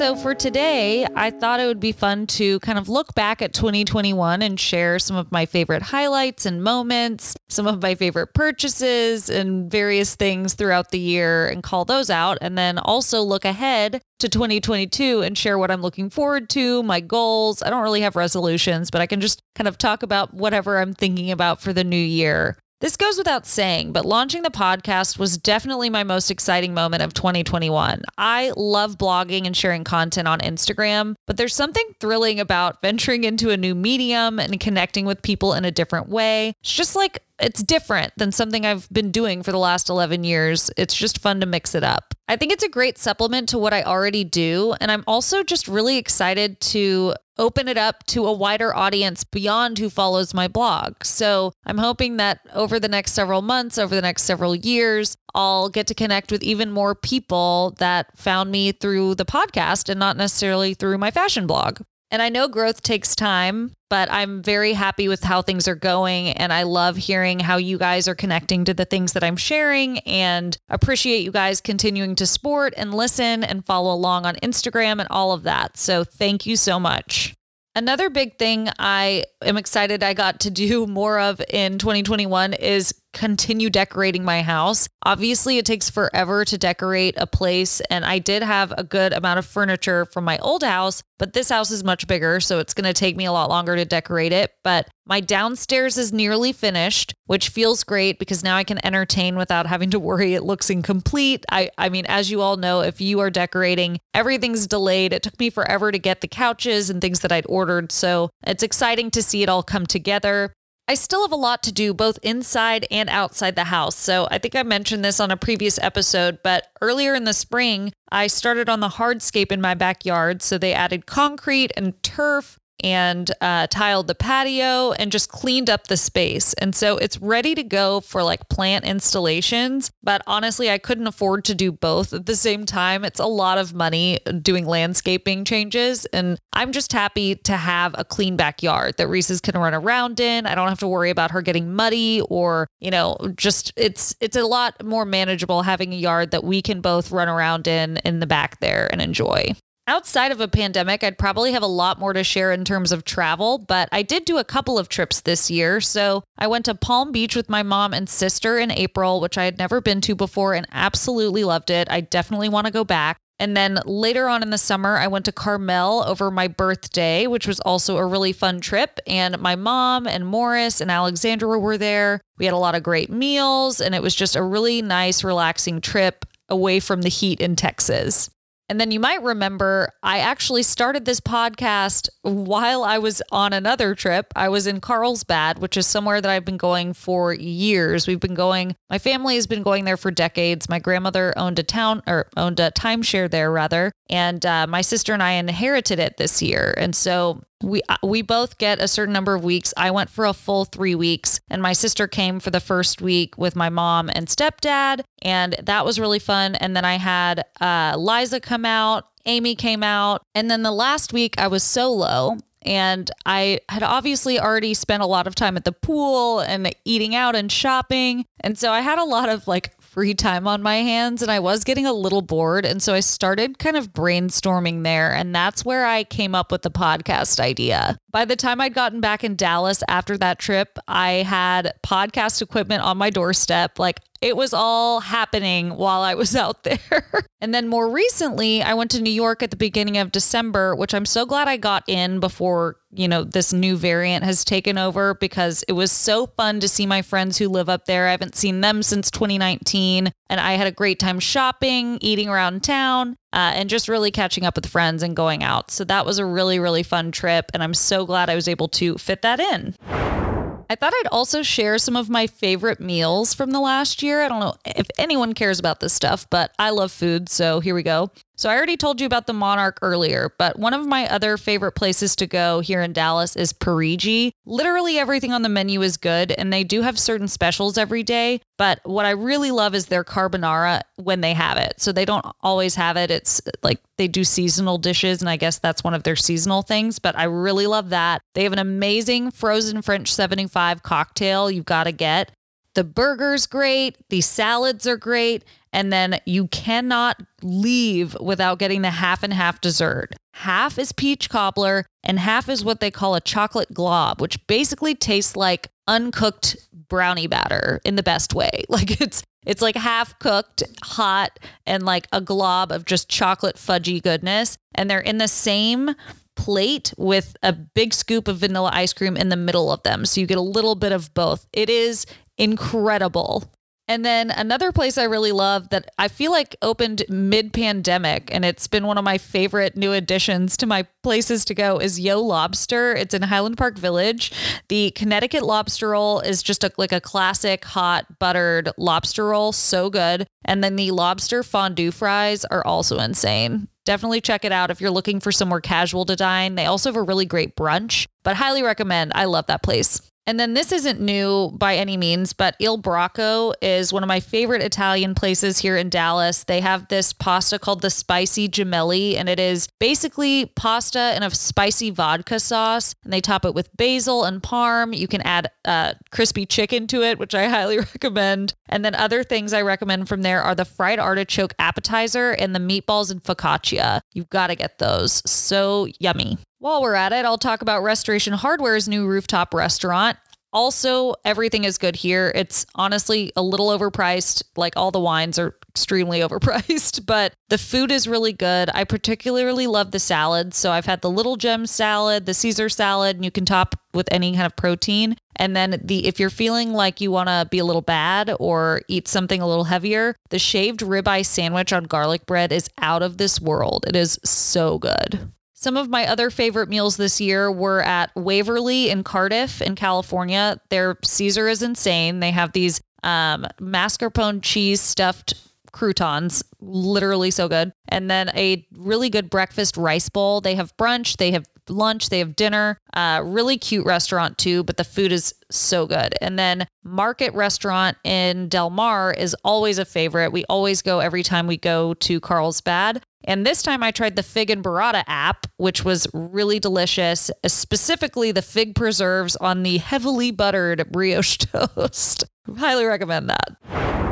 [0.00, 0.06] Right.
[0.06, 3.52] So for today, I thought it would be fun to kind of look back at
[3.52, 9.28] 2021 and share some of my favorite highlights and moments, some of my favorite purchases,
[9.28, 12.38] and various things throughout the year and call those out.
[12.40, 17.00] And then also look ahead to 2022 and share what I'm looking forward to, my
[17.00, 17.62] goals.
[17.62, 20.94] I don't really have resolutions, but I can just kind of talk about whatever I'm
[20.94, 22.56] thinking about for the new year.
[22.82, 27.14] This goes without saying, but launching the podcast was definitely my most exciting moment of
[27.14, 28.02] 2021.
[28.18, 33.48] I love blogging and sharing content on Instagram, but there's something thrilling about venturing into
[33.48, 36.52] a new medium and connecting with people in a different way.
[36.60, 40.70] It's just like it's different than something I've been doing for the last 11 years.
[40.76, 42.14] It's just fun to mix it up.
[42.28, 44.74] I think it's a great supplement to what I already do.
[44.80, 49.78] And I'm also just really excited to open it up to a wider audience beyond
[49.78, 51.04] who follows my blog.
[51.04, 55.68] So I'm hoping that over the next several months, over the next several years, I'll
[55.68, 60.16] get to connect with even more people that found me through the podcast and not
[60.16, 61.80] necessarily through my fashion blog.
[62.10, 66.28] And I know growth takes time, but I'm very happy with how things are going.
[66.28, 69.98] And I love hearing how you guys are connecting to the things that I'm sharing
[70.00, 75.08] and appreciate you guys continuing to support and listen and follow along on Instagram and
[75.10, 75.76] all of that.
[75.76, 77.34] So thank you so much.
[77.74, 82.94] Another big thing I am excited I got to do more of in 2021 is
[83.16, 84.88] continue decorating my house.
[85.02, 89.38] Obviously, it takes forever to decorate a place, and I did have a good amount
[89.38, 92.84] of furniture from my old house, but this house is much bigger, so it's going
[92.84, 94.52] to take me a lot longer to decorate it.
[94.62, 99.66] But my downstairs is nearly finished, which feels great because now I can entertain without
[99.66, 101.46] having to worry it looks incomplete.
[101.50, 105.14] I I mean, as you all know, if you are decorating, everything's delayed.
[105.14, 108.62] It took me forever to get the couches and things that I'd ordered, so it's
[108.62, 110.52] exciting to see it all come together.
[110.88, 113.96] I still have a lot to do both inside and outside the house.
[113.96, 117.92] So I think I mentioned this on a previous episode, but earlier in the spring,
[118.12, 120.42] I started on the hardscape in my backyard.
[120.42, 125.86] So they added concrete and turf and uh, tiled the patio and just cleaned up
[125.86, 126.52] the space.
[126.54, 129.90] And so it's ready to go for like plant installations.
[130.02, 133.04] But honestly, I couldn't afford to do both at the same time.
[133.04, 136.04] It's a lot of money doing landscaping changes.
[136.06, 140.46] And I'm just happy to have a clean backyard that Reese's can run around in.
[140.46, 144.36] I don't have to worry about her getting muddy or, you know, just it's it's
[144.36, 148.20] a lot more manageable having a yard that we can both run around in in
[148.20, 149.54] the back there and enjoy.
[149.88, 153.04] Outside of a pandemic, I'd probably have a lot more to share in terms of
[153.04, 155.80] travel, but I did do a couple of trips this year.
[155.80, 159.44] So I went to Palm Beach with my mom and sister in April, which I
[159.44, 161.86] had never been to before and absolutely loved it.
[161.88, 163.16] I definitely want to go back.
[163.38, 167.46] And then later on in the summer, I went to Carmel over my birthday, which
[167.46, 168.98] was also a really fun trip.
[169.06, 172.20] And my mom and Morris and Alexandra were there.
[172.38, 175.80] We had a lot of great meals, and it was just a really nice, relaxing
[175.80, 178.30] trip away from the heat in Texas.
[178.68, 183.94] And then you might remember I actually started this podcast while I was on another
[183.94, 184.32] trip.
[184.34, 188.06] I was in Carlsbad, which is somewhere that I've been going for years.
[188.06, 190.68] We've been going, my family has been going there for decades.
[190.68, 193.92] My grandmother owned a town or owned a timeshare there, rather.
[194.10, 196.74] And uh, my sister and I inherited it this year.
[196.76, 199.72] And so we uh, we both get a certain number of weeks.
[199.76, 203.36] I went for a full 3 weeks and my sister came for the first week
[203.38, 207.96] with my mom and stepdad and that was really fun and then I had uh,
[207.98, 213.10] Liza come out, Amy came out, and then the last week I was solo and
[213.24, 217.36] I had obviously already spent a lot of time at the pool and eating out
[217.36, 218.26] and shopping.
[218.40, 221.40] And so I had a lot of like free time on my hands and I
[221.40, 222.66] was getting a little bored.
[222.66, 225.14] And so I started kind of brainstorming there.
[225.14, 227.98] And that's where I came up with the podcast idea.
[228.10, 232.82] By the time I'd gotten back in Dallas after that trip, I had podcast equipment
[232.82, 233.78] on my doorstep.
[233.78, 237.24] Like it was all happening while I was out there.
[237.40, 240.94] and then more recently, I went to New York at the beginning of December, which
[240.94, 245.14] I'm so glad I got in before, you know, this new variant has taken over
[245.14, 248.08] because it was so fun to see my friends who live up there.
[248.08, 250.10] I haven't seen them since 2019.
[250.28, 254.44] And I had a great time shopping, eating around town, uh, and just really catching
[254.44, 255.70] up with friends and going out.
[255.70, 257.44] So that was a really, really fun trip.
[257.54, 260.25] And I'm so glad I was able to fit that in.
[260.68, 264.22] I thought I'd also share some of my favorite meals from the last year.
[264.22, 267.28] I don't know if anyone cares about this stuff, but I love food.
[267.28, 268.10] So here we go.
[268.38, 271.72] So I already told you about the Monarch earlier, but one of my other favorite
[271.72, 274.32] places to go here in Dallas is Parigi.
[274.44, 278.42] Literally everything on the menu is good, and they do have certain specials every day.
[278.58, 281.80] But what I really love is their carbonara when they have it.
[281.80, 283.10] So they don't always have it.
[283.10, 286.98] It's like they do seasonal dishes, and I guess that's one of their seasonal things.
[286.98, 288.20] But I really love that.
[288.34, 292.32] They have an amazing frozen French 75 cocktail you've got to get.
[292.74, 295.44] The burger's great, the salads are great,
[295.76, 300.14] and then you cannot leave without getting the half and half dessert.
[300.32, 304.94] Half is peach cobbler, and half is what they call a chocolate glob, which basically
[304.94, 306.56] tastes like uncooked
[306.88, 308.64] brownie batter in the best way.
[308.70, 314.02] Like it's it's like half cooked, hot, and like a glob of just chocolate fudgy
[314.02, 314.58] goodness.
[314.74, 315.94] And they're in the same
[316.36, 320.04] plate with a big scoop of vanilla ice cream in the middle of them.
[320.04, 321.46] So you get a little bit of both.
[321.52, 322.06] It is
[322.38, 323.44] incredible.
[323.88, 328.44] And then another place I really love that I feel like opened mid pandemic, and
[328.44, 332.20] it's been one of my favorite new additions to my places to go, is Yo
[332.20, 332.94] Lobster.
[332.94, 334.32] It's in Highland Park Village.
[334.68, 339.52] The Connecticut lobster roll is just a, like a classic hot buttered lobster roll.
[339.52, 340.26] So good.
[340.44, 343.68] And then the lobster fondue fries are also insane.
[343.84, 346.56] Definitely check it out if you're looking for somewhere casual to dine.
[346.56, 349.12] They also have a really great brunch, but highly recommend.
[349.14, 350.00] I love that place.
[350.26, 354.18] And then this isn't new by any means, but Il Bracco is one of my
[354.18, 356.42] favorite Italian places here in Dallas.
[356.42, 361.30] They have this pasta called the spicy gemelli, and it is basically pasta in a
[361.30, 362.96] spicy vodka sauce.
[363.04, 364.96] And they top it with basil and parm.
[364.96, 368.54] You can add uh, crispy chicken to it, which I highly recommend.
[368.68, 372.58] And then other things I recommend from there are the fried artichoke appetizer and the
[372.58, 374.00] meatballs and focaccia.
[374.12, 375.22] You've got to get those.
[375.30, 376.38] So yummy.
[376.66, 380.18] While we're at it, I'll talk about Restoration Hardware's new rooftop restaurant.
[380.52, 382.32] Also, everything is good here.
[382.34, 384.42] It's honestly a little overpriced.
[384.56, 388.68] Like all the wines are extremely overpriced, but the food is really good.
[388.74, 390.56] I particularly love the salads.
[390.56, 394.08] So I've had the little gem salad, the Caesar salad, and you can top with
[394.10, 395.14] any kind of protein.
[395.36, 398.82] And then the if you're feeling like you want to be a little bad or
[398.88, 403.18] eat something a little heavier, the shaved ribeye sandwich on garlic bread is out of
[403.18, 403.84] this world.
[403.86, 405.30] It is so good.
[405.58, 410.60] Some of my other favorite meals this year were at Waverly in Cardiff in California.
[410.68, 412.20] Their Caesar is insane.
[412.20, 415.32] They have these um, mascarpone cheese stuffed
[415.72, 417.72] croutons, literally so good.
[417.88, 420.42] And then a really good breakfast rice bowl.
[420.42, 422.78] They have brunch, they have lunch, they have dinner.
[422.92, 426.14] Uh, really cute restaurant too, but the food is so good.
[426.20, 430.32] And then Market Restaurant in Del Mar is always a favorite.
[430.32, 433.02] We always go every time we go to Carlsbad.
[433.26, 438.32] And this time I tried the Fig and Burrata app, which was really delicious, specifically
[438.32, 442.24] the fig preserves on the heavily buttered brioche toast.
[442.56, 444.05] Highly recommend that.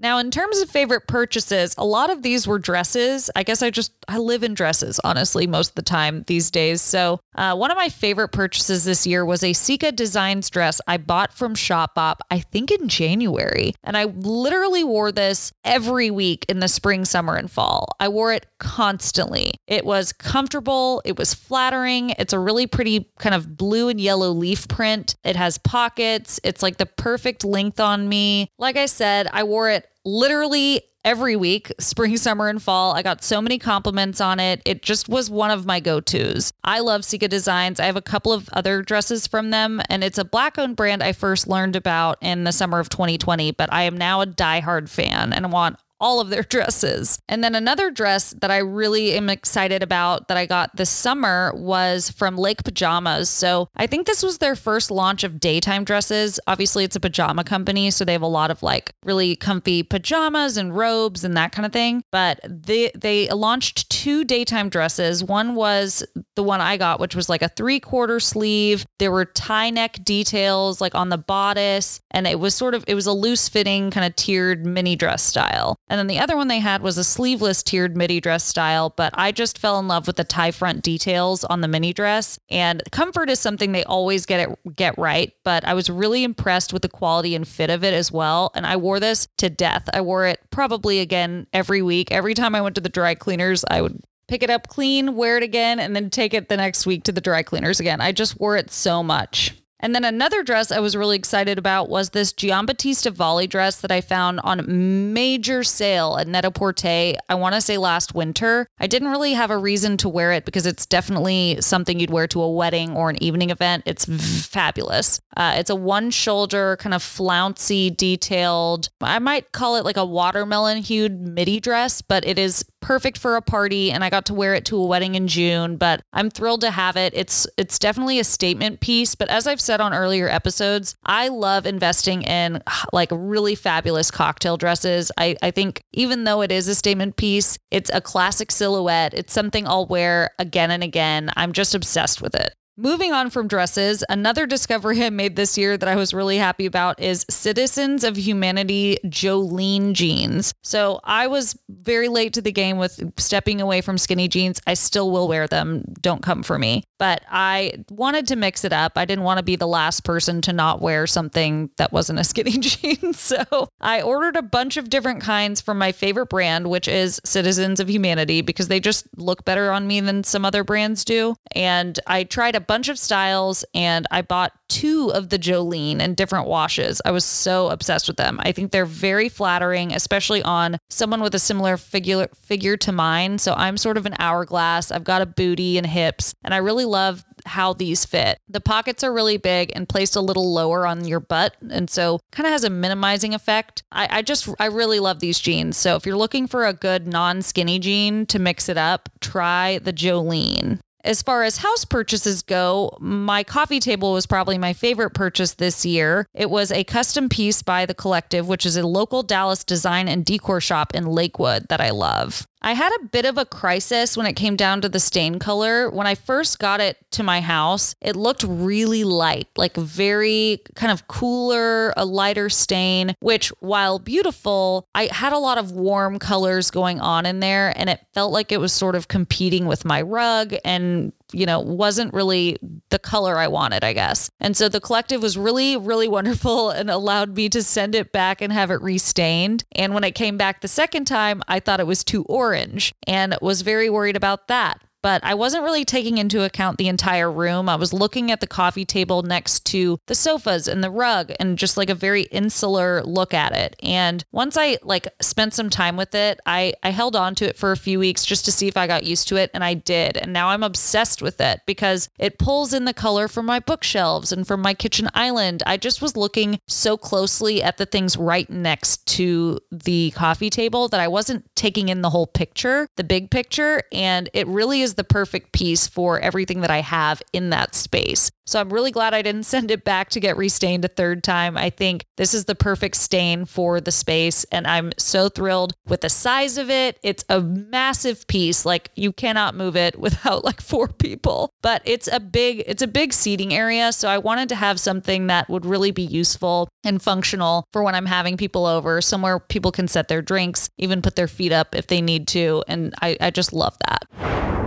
[0.00, 3.30] Now, in terms of favorite purchases, a lot of these were dresses.
[3.36, 6.80] I guess I just I live in dresses, honestly, most of the time these days.
[6.80, 10.96] So, uh, one of my favorite purchases this year was a Sika Designs dress I
[10.96, 16.60] bought from Shopbop, I think in January, and I literally wore this every week in
[16.60, 17.94] the spring, summer, and fall.
[18.00, 19.52] I wore it constantly.
[19.66, 21.02] It was comfortable.
[21.04, 22.10] It was flattering.
[22.18, 25.14] It's a really pretty kind of blue and yellow leaf print.
[25.24, 26.40] It has pockets.
[26.42, 28.48] It's like the perfect length on me.
[28.58, 32.94] Like I said, I wore it literally every week, spring, summer, and fall.
[32.94, 34.60] I got so many compliments on it.
[34.64, 36.52] It just was one of my go tos.
[36.62, 37.80] I love Sika Designs.
[37.80, 41.02] I have a couple of other dresses from them, and it's a black owned brand
[41.02, 44.88] I first learned about in the summer of 2020, but I am now a diehard
[44.88, 47.20] fan and want all of their dresses.
[47.28, 51.52] And then another dress that I really am excited about that I got this summer
[51.54, 53.28] was from Lake Pajamas.
[53.28, 56.40] So I think this was their first launch of daytime dresses.
[56.46, 60.56] Obviously, it's a pajama company, so they have a lot of like really comfy pajamas
[60.56, 62.02] and robes and that kind of thing.
[62.10, 65.22] But they they launched two daytime dresses.
[65.22, 66.04] One was
[66.40, 68.86] the one I got, which was like a three quarter sleeve.
[68.98, 72.94] There were tie neck details like on the bodice, and it was sort of it
[72.94, 75.76] was a loose fitting kind of tiered mini dress style.
[75.90, 79.12] And then the other one they had was a sleeveless tiered midi dress style, but
[79.18, 82.38] I just fell in love with the tie front details on the mini dress.
[82.48, 86.72] And comfort is something they always get it get right, but I was really impressed
[86.72, 88.50] with the quality and fit of it as well.
[88.54, 89.90] And I wore this to death.
[89.92, 92.10] I wore it probably again every week.
[92.10, 94.00] Every time I went to the dry cleaners, I would
[94.30, 97.10] pick it up clean, wear it again, and then take it the next week to
[97.10, 98.00] the dry cleaners again.
[98.00, 99.56] I just wore it so much.
[99.80, 103.90] And then another dress I was really excited about was this Giambattista Valli dress that
[103.90, 107.14] I found on major sale at Net-a-Porter.
[107.28, 108.66] I want to say last winter.
[108.78, 112.26] I didn't really have a reason to wear it because it's definitely something you'd wear
[112.28, 113.84] to a wedding or an evening event.
[113.86, 114.04] It's
[114.46, 115.20] fabulous.
[115.36, 120.04] Uh, it's a one shoulder, kind of flouncy, detailed, I might call it like a
[120.04, 124.34] watermelon hued midi dress, but it is perfect for a party and I got to
[124.34, 127.12] wear it to a wedding in June, but I'm thrilled to have it.
[127.14, 131.66] It's it's definitely a statement piece, but as I've said on earlier episodes, I love
[131.66, 132.62] investing in
[132.92, 135.12] like really fabulous cocktail dresses.
[135.18, 139.14] I I think even though it is a statement piece, it's a classic silhouette.
[139.14, 141.30] It's something I'll wear again and again.
[141.36, 142.54] I'm just obsessed with it.
[142.80, 146.64] Moving on from dresses, another discovery I made this year that I was really happy
[146.64, 150.54] about is Citizens of Humanity Jolene jeans.
[150.62, 154.62] So I was very late to the game with stepping away from skinny jeans.
[154.66, 155.84] I still will wear them.
[156.00, 156.84] Don't come for me.
[156.98, 158.92] But I wanted to mix it up.
[158.96, 162.24] I didn't want to be the last person to not wear something that wasn't a
[162.24, 163.12] skinny jean.
[163.12, 167.78] So I ordered a bunch of different kinds from my favorite brand, which is Citizens
[167.78, 171.36] of Humanity, because they just look better on me than some other brands do.
[171.54, 176.14] And I tried a bunch of styles and I bought two of the Jolene in
[176.14, 177.02] different washes.
[177.04, 178.38] I was so obsessed with them.
[178.44, 183.38] I think they're very flattering, especially on someone with a similar figure figure to mine.
[183.38, 184.92] So I'm sort of an hourglass.
[184.92, 188.38] I've got a booty and hips, and I really love how these fit.
[188.48, 192.20] The pockets are really big and placed a little lower on your butt, and so
[192.30, 193.82] kind of has a minimizing effect.
[193.90, 195.76] I, I just I really love these jeans.
[195.76, 199.92] So if you're looking for a good non-skinny jean to mix it up, try the
[199.92, 200.78] Jolene.
[201.02, 205.86] As far as house purchases go, my coffee table was probably my favorite purchase this
[205.86, 206.26] year.
[206.34, 210.24] It was a custom piece by The Collective, which is a local Dallas design and
[210.24, 212.46] decor shop in Lakewood that I love.
[212.62, 215.90] I had a bit of a crisis when it came down to the stain color.
[215.90, 220.92] When I first got it to my house, it looked really light, like very kind
[220.92, 226.70] of cooler, a lighter stain, which while beautiful, I had a lot of warm colors
[226.70, 230.02] going on in there and it felt like it was sort of competing with my
[230.02, 232.58] rug and you know, wasn't really
[232.90, 234.30] the color I wanted, I guess.
[234.40, 238.40] And so the collective was really, really wonderful and allowed me to send it back
[238.40, 239.64] and have it restained.
[239.72, 243.36] And when it came back the second time, I thought it was too orange and
[243.40, 247.68] was very worried about that but I wasn't really taking into account the entire room.
[247.68, 251.58] I was looking at the coffee table next to the sofas and the rug and
[251.58, 253.76] just like a very insular look at it.
[253.82, 257.56] And once I like spent some time with it, I I held on to it
[257.56, 259.74] for a few weeks just to see if I got used to it and I
[259.74, 260.16] did.
[260.16, 264.32] And now I'm obsessed with it because it pulls in the color from my bookshelves
[264.32, 265.62] and from my kitchen island.
[265.66, 270.88] I just was looking so closely at the things right next to the coffee table
[270.88, 274.89] that I wasn't taking in the whole picture, the big picture, and it really is
[274.90, 278.30] is the perfect piece for everything that I have in that space.
[278.46, 281.56] So I'm really glad I didn't send it back to get restained a third time.
[281.56, 284.44] I think this is the perfect stain for the space.
[284.50, 286.98] And I'm so thrilled with the size of it.
[287.02, 288.66] It's a massive piece.
[288.66, 292.88] Like you cannot move it without like four people, but it's a big, it's a
[292.88, 293.92] big seating area.
[293.92, 297.94] So I wanted to have something that would really be useful and functional for when
[297.94, 301.74] I'm having people over, somewhere people can set their drinks, even put their feet up
[301.74, 302.64] if they need to.
[302.66, 304.59] And I, I just love that.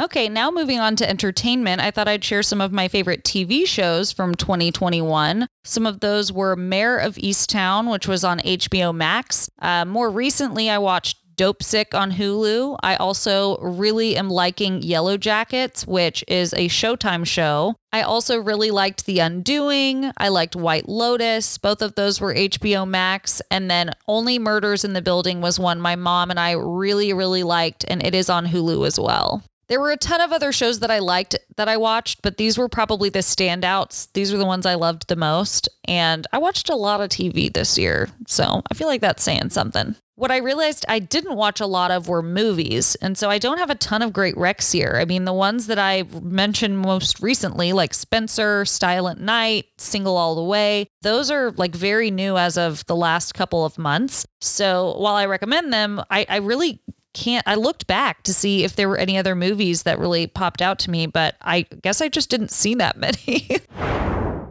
[0.00, 3.66] Okay, now moving on to entertainment, I thought I'd share some of my favorite TV
[3.66, 5.48] shows from 2021.
[5.64, 9.50] Some of those were Mare of Easttown, which was on HBO Max.
[9.60, 12.78] Uh, more recently, I watched Dopesick on Hulu.
[12.80, 17.74] I also really am liking Yellowjackets, which is a Showtime show.
[17.92, 20.12] I also really liked The Undoing.
[20.16, 21.58] I liked White Lotus.
[21.58, 23.42] Both of those were HBO Max.
[23.50, 27.42] And then Only Murders in the Building was one my mom and I really, really
[27.42, 29.42] liked, and it is on Hulu as well.
[29.68, 32.56] There were a ton of other shows that I liked that I watched, but these
[32.56, 34.08] were probably the standouts.
[34.14, 35.68] These were the ones I loved the most.
[35.84, 38.08] And I watched a lot of TV this year.
[38.26, 39.94] So I feel like that's saying something.
[40.14, 42.96] What I realized I didn't watch a lot of were movies.
[42.96, 44.96] And so I don't have a ton of great recs here.
[44.98, 50.34] I mean, the ones that I mentioned most recently, like Spencer, Silent Night, Single All
[50.34, 54.26] the Way, those are like very new as of the last couple of months.
[54.40, 56.80] So while I recommend them, I, I really
[57.18, 60.62] can't I looked back to see if there were any other movies that really popped
[60.62, 63.58] out to me, but I guess I just didn't see that many.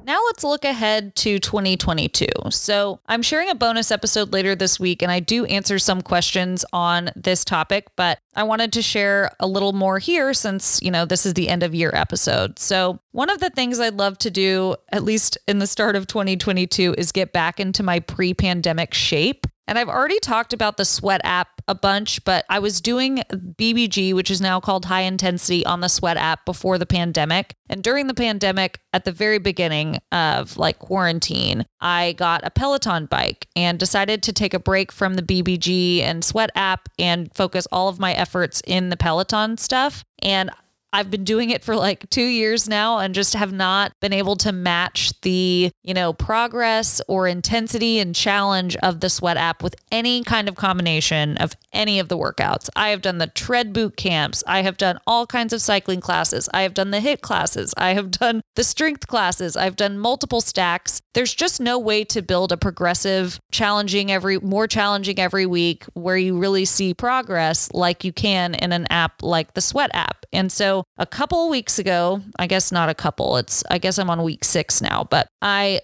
[0.07, 2.27] Now let's look ahead to 2022.
[2.49, 6.63] So, I'm sharing a bonus episode later this week, and I do answer some questions
[6.71, 11.03] on this topic, but I wanted to share a little more here since, you know,
[11.03, 12.57] this is the end of year episode.
[12.57, 16.07] So, one of the things I'd love to do, at least in the start of
[16.07, 19.45] 2022, is get back into my pre pandemic shape.
[19.67, 24.13] And I've already talked about the Sweat app a bunch, but I was doing BBG,
[24.13, 27.53] which is now called high intensity on the Sweat app before the pandemic.
[27.69, 33.07] And during the pandemic, at the very beginning of like quarantine, I got a Peloton
[33.07, 37.67] bike and decided to take a break from the BBG and Sweat app and focus
[37.71, 40.05] all of my efforts in the Peloton stuff.
[40.23, 40.49] And
[40.97, 44.35] I've been doing it for like two years now and just have not been able
[44.37, 49.75] to match the, you know, progress or intensity and challenge of the sweat app with
[49.91, 52.67] any kind of combination of any of the workouts.
[52.75, 54.43] I have done the tread boot camps.
[54.47, 56.49] I have done all kinds of cycling classes.
[56.51, 57.75] I have done the HIIT classes.
[57.77, 59.55] I have done the strength classes.
[59.55, 60.99] I've done multiple stacks.
[61.13, 66.17] There's just no way to build a progressive, challenging every, more challenging every week where
[66.17, 70.25] you really see progress like you can in an app like the sweat app.
[70.33, 74.09] And so a couple weeks ago, I guess not a couple, it's, I guess I'm
[74.09, 75.81] on week six now, but I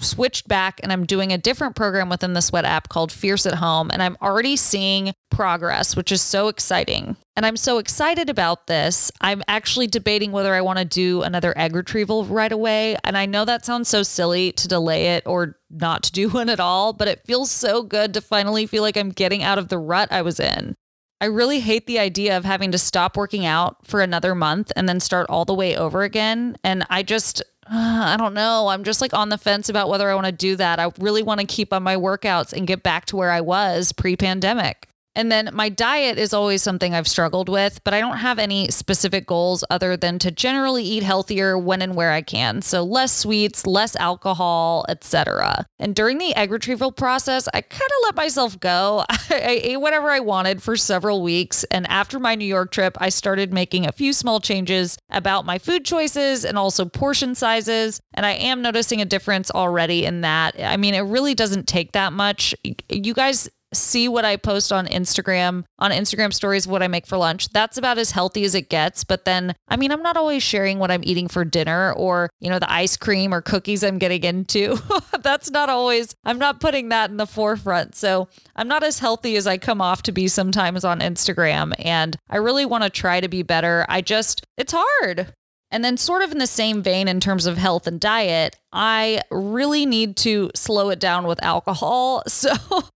[0.00, 3.54] switched back and I'm doing a different program within the Sweat app called Fierce at
[3.54, 3.88] Home.
[3.92, 7.16] And I'm already seeing progress, which is so exciting.
[7.36, 9.12] And I'm so excited about this.
[9.20, 12.96] I'm actually debating whether I want to do another egg retrieval right away.
[13.04, 16.48] And I know that sounds so silly to delay it or not to do one
[16.48, 19.68] at all, but it feels so good to finally feel like I'm getting out of
[19.68, 20.74] the rut I was in.
[21.20, 24.88] I really hate the idea of having to stop working out for another month and
[24.88, 26.56] then start all the way over again.
[26.62, 27.74] And I just, uh,
[28.06, 28.68] I don't know.
[28.68, 30.78] I'm just like on the fence about whether I want to do that.
[30.78, 33.92] I really want to keep on my workouts and get back to where I was
[33.92, 34.87] pre pandemic.
[35.18, 38.68] And then my diet is always something I've struggled with, but I don't have any
[38.68, 42.62] specific goals other than to generally eat healthier when and where I can.
[42.62, 45.66] So less sweets, less alcohol, etc.
[45.80, 49.04] And during the egg retrieval process, I kind of let myself go.
[49.10, 53.08] I ate whatever I wanted for several weeks, and after my New York trip, I
[53.08, 58.24] started making a few small changes about my food choices and also portion sizes, and
[58.24, 60.54] I am noticing a difference already in that.
[60.62, 62.54] I mean, it really doesn't take that much.
[62.88, 67.16] You guys see what I post on Instagram, on Instagram stories, what I make for
[67.16, 67.48] lunch.
[67.50, 69.04] That's about as healthy as it gets.
[69.04, 72.50] But then, I mean, I'm not always sharing what I'm eating for dinner or, you
[72.50, 74.78] know, the ice cream or cookies I'm getting into.
[75.22, 77.94] That's not always, I'm not putting that in the forefront.
[77.94, 81.72] So I'm not as healthy as I come off to be sometimes on Instagram.
[81.78, 83.84] And I really want to try to be better.
[83.88, 85.32] I just, it's hard.
[85.70, 89.22] And then, sort of in the same vein, in terms of health and diet, I
[89.30, 92.22] really need to slow it down with alcohol.
[92.38, 92.52] So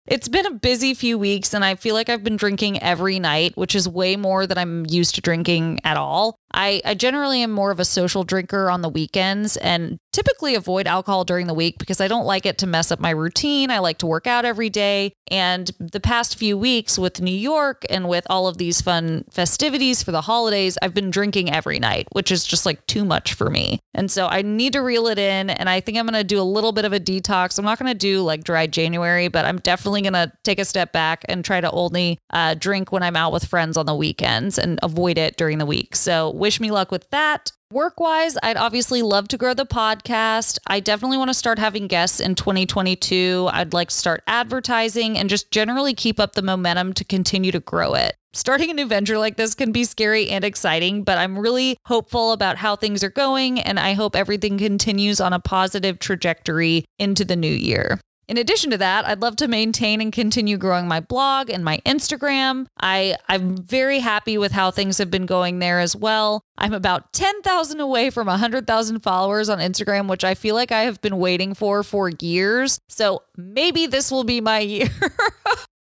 [0.06, 3.56] it's been a busy few weeks, and I feel like I've been drinking every night,
[3.56, 6.36] which is way more than I'm used to drinking at all.
[6.54, 10.86] I, I generally am more of a social drinker on the weekends and typically avoid
[10.86, 13.70] alcohol during the week because I don't like it to mess up my routine.
[13.70, 15.12] I like to work out every day.
[15.30, 20.02] And the past few weeks with New York and with all of these fun festivities
[20.02, 23.48] for the holidays, I've been drinking every night, which is just like too much for
[23.48, 23.80] me.
[23.94, 25.48] And so I need to reel it in.
[25.62, 27.56] And I think I'm going to do a little bit of a detox.
[27.56, 30.64] I'm not going to do like dry January, but I'm definitely going to take a
[30.64, 33.94] step back and try to only uh, drink when I'm out with friends on the
[33.94, 35.94] weekends and avoid it during the week.
[35.94, 37.52] So wish me luck with that.
[37.72, 40.58] Work wise, I'd obviously love to grow the podcast.
[40.66, 43.48] I definitely want to start having guests in 2022.
[43.50, 47.60] I'd like to start advertising and just generally keep up the momentum to continue to
[47.60, 48.14] grow it.
[48.34, 52.32] Starting a new venture like this can be scary and exciting, but I'm really hopeful
[52.32, 57.24] about how things are going, and I hope everything continues on a positive trajectory into
[57.24, 57.98] the new year.
[58.28, 61.78] In addition to that, I'd love to maintain and continue growing my blog and my
[61.84, 62.66] Instagram.
[62.80, 66.42] I, I'm very happy with how things have been going there as well.
[66.56, 71.00] I'm about 10,000 away from 100,000 followers on Instagram, which I feel like I have
[71.00, 72.78] been waiting for for years.
[72.88, 74.88] So maybe this will be my year.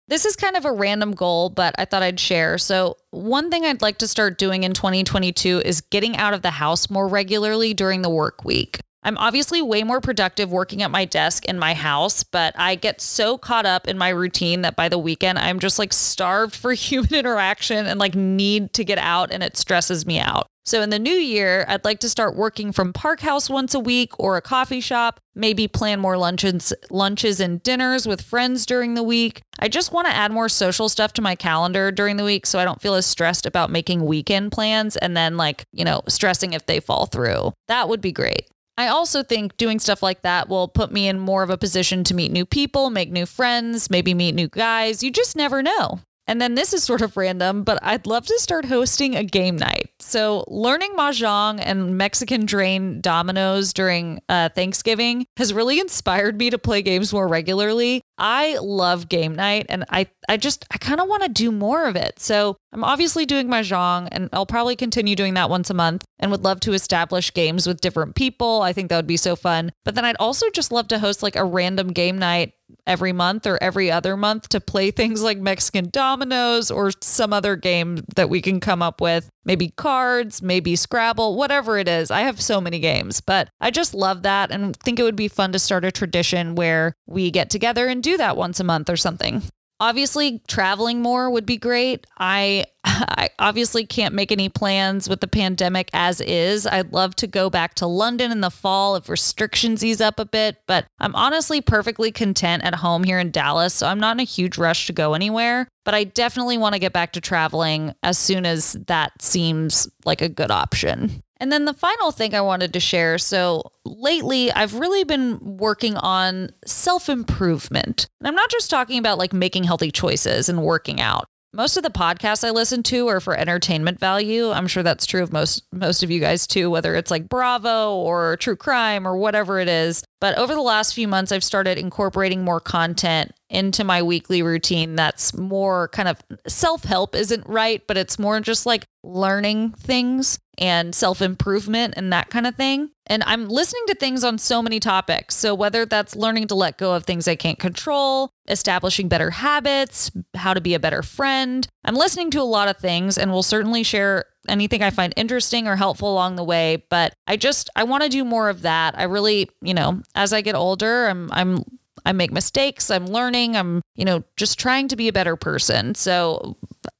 [0.08, 2.58] This is kind of a random goal, but I thought I'd share.
[2.58, 6.50] So, one thing I'd like to start doing in 2022 is getting out of the
[6.50, 8.80] house more regularly during the work week.
[9.04, 13.00] I'm obviously way more productive working at my desk in my house, but I get
[13.00, 16.72] so caught up in my routine that by the weekend, I'm just like starved for
[16.72, 20.46] human interaction and like need to get out, and it stresses me out.
[20.64, 23.80] So in the new year, I'd like to start working from Park House once a
[23.80, 28.94] week or a coffee shop, maybe plan more lunches lunches and dinners with friends during
[28.94, 29.42] the week.
[29.58, 32.60] I just want to add more social stuff to my calendar during the week so
[32.60, 36.52] I don't feel as stressed about making weekend plans and then like, you know, stressing
[36.52, 37.52] if they fall through.
[37.66, 38.46] That would be great.
[38.78, 42.04] I also think doing stuff like that will put me in more of a position
[42.04, 45.02] to meet new people, make new friends, maybe meet new guys.
[45.02, 46.00] You just never know.
[46.26, 49.56] And then this is sort of random, but I'd love to start hosting a game
[49.56, 49.90] night.
[49.98, 56.58] So, learning mahjong and Mexican Train dominoes during uh, Thanksgiving has really inspired me to
[56.58, 58.02] play games more regularly.
[58.18, 61.86] I love game night, and I I just I kind of want to do more
[61.86, 62.20] of it.
[62.20, 66.04] So, I'm obviously doing mahjong, and I'll probably continue doing that once a month.
[66.18, 68.62] And would love to establish games with different people.
[68.62, 69.72] I think that would be so fun.
[69.84, 72.52] But then I'd also just love to host like a random game night
[72.86, 77.56] every month or every other month to play things like Mexican dominoes or some other
[77.56, 79.28] game that we can come up with.
[79.44, 82.10] Maybe cards, maybe Scrabble, whatever it is.
[82.10, 85.28] I have so many games, but I just love that and think it would be
[85.28, 88.88] fun to start a tradition where we get together and do that once a month
[88.88, 89.42] or something.
[89.82, 92.06] Obviously, traveling more would be great.
[92.16, 96.68] I I obviously can't make any plans with the pandemic as is.
[96.68, 100.24] I'd love to go back to London in the fall if restrictions ease up a
[100.24, 104.20] bit, but I'm honestly perfectly content at home here in Dallas, so I'm not in
[104.20, 105.66] a huge rush to go anywhere.
[105.84, 110.22] But I definitely want to get back to traveling as soon as that seems like
[110.22, 111.24] a good option.
[111.42, 115.96] And then the final thing I wanted to share so, lately I've really been working
[115.96, 118.06] on self improvement.
[118.20, 121.26] And I'm not just talking about like making healthy choices and working out.
[121.54, 124.50] Most of the podcasts I listen to are for entertainment value.
[124.50, 127.94] I'm sure that's true of most most of you guys too, whether it's like Bravo
[127.94, 130.02] or true crime or whatever it is.
[130.18, 134.96] But over the last few months I've started incorporating more content into my weekly routine
[134.96, 140.94] that's more kind of self-help isn't right, but it's more just like learning things and
[140.94, 142.91] self improvement and that kind of thing.
[143.06, 145.34] And I'm listening to things on so many topics.
[145.34, 150.10] So, whether that's learning to let go of things I can't control, establishing better habits,
[150.34, 153.42] how to be a better friend, I'm listening to a lot of things and will
[153.42, 156.84] certainly share anything I find interesting or helpful along the way.
[156.90, 158.98] But I just, I want to do more of that.
[158.98, 161.64] I really, you know, as I get older, I'm, I'm,
[162.04, 162.90] I make mistakes.
[162.90, 163.56] I'm learning.
[163.56, 165.94] I'm, you know, just trying to be a better person.
[165.94, 166.56] So,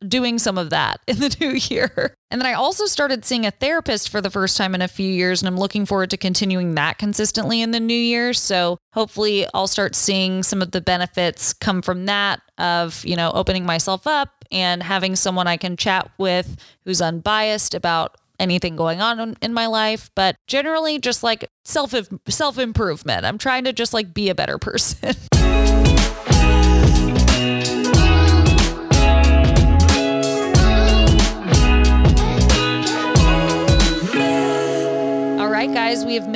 [0.07, 2.15] doing some of that in the new year.
[2.31, 5.09] And then I also started seeing a therapist for the first time in a few
[5.09, 8.33] years, and I'm looking forward to continuing that consistently in the new year.
[8.33, 13.31] So hopefully, I'll start seeing some of the benefits come from that of, you know,
[13.35, 19.01] opening myself up and having someone I can chat with who's unbiased about anything going
[19.01, 21.95] on in my life, but generally just like self
[22.29, 23.25] self improvement.
[23.25, 25.15] I'm trying to just like be a better person.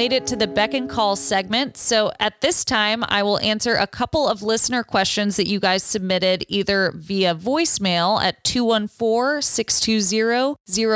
[0.07, 1.77] made it to the beck and call segment.
[1.77, 5.83] So at this time, I will answer a couple of listener questions that you guys
[5.83, 10.55] submitted either via voicemail at 214 620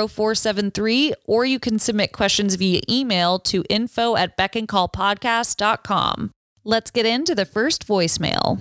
[0.08, 6.30] 0473, or you can submit questions via email to info at beckandcallpodcast.com.
[6.62, 8.60] Let's get into the first voicemail.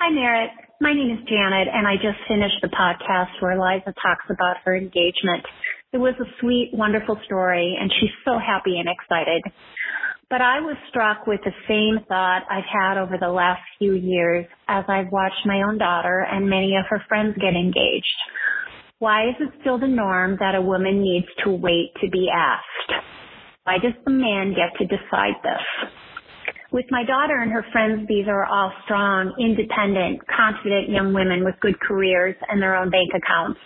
[0.00, 0.50] Hi, Merritt.
[0.80, 4.76] My name is Janet, and I just finished the podcast where Liza talks about her
[4.76, 5.46] engagement.
[5.92, 9.44] It was a sweet, wonderful story, and she's so happy and excited.
[10.30, 14.46] But I was struck with the same thought I've had over the last few years
[14.68, 18.06] as I've watched my own daughter and many of her friends get engaged.
[18.98, 23.04] Why is it still the norm that a woman needs to wait to be asked?
[23.64, 25.90] Why does the man get to decide this?
[26.72, 31.54] With my daughter and her friends, these are all strong, independent, confident young women with
[31.60, 33.60] good careers and their own bank accounts.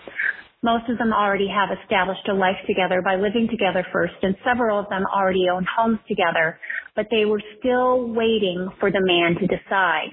[0.63, 4.81] Most of them already have established a life together by living together first, and several
[4.81, 6.59] of them already own homes together,
[6.97, 10.11] but they were still waiting for the man to decide.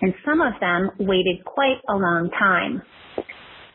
[0.00, 2.80] And some of them waited quite a long time.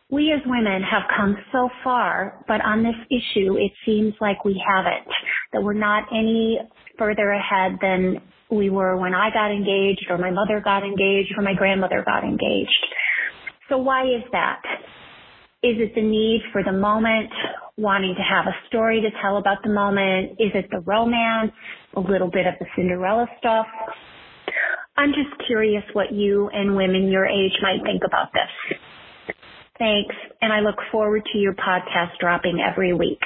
[0.09, 4.59] We as women have come so far, but on this issue, it seems like we
[4.65, 5.07] haven't,
[5.53, 6.59] that we're not any
[6.97, 11.43] further ahead than we were when I got engaged or my mother got engaged or
[11.43, 12.85] my grandmother got engaged.
[13.69, 14.61] So why is that?
[15.63, 17.31] Is it the need for the moment,
[17.77, 20.33] wanting to have a story to tell about the moment?
[20.39, 21.51] Is it the romance,
[21.95, 23.65] a little bit of the Cinderella stuff?
[24.97, 28.77] I'm just curious what you and women your age might think about this.
[29.79, 33.21] Thanks, and I look forward to your podcast dropping every week.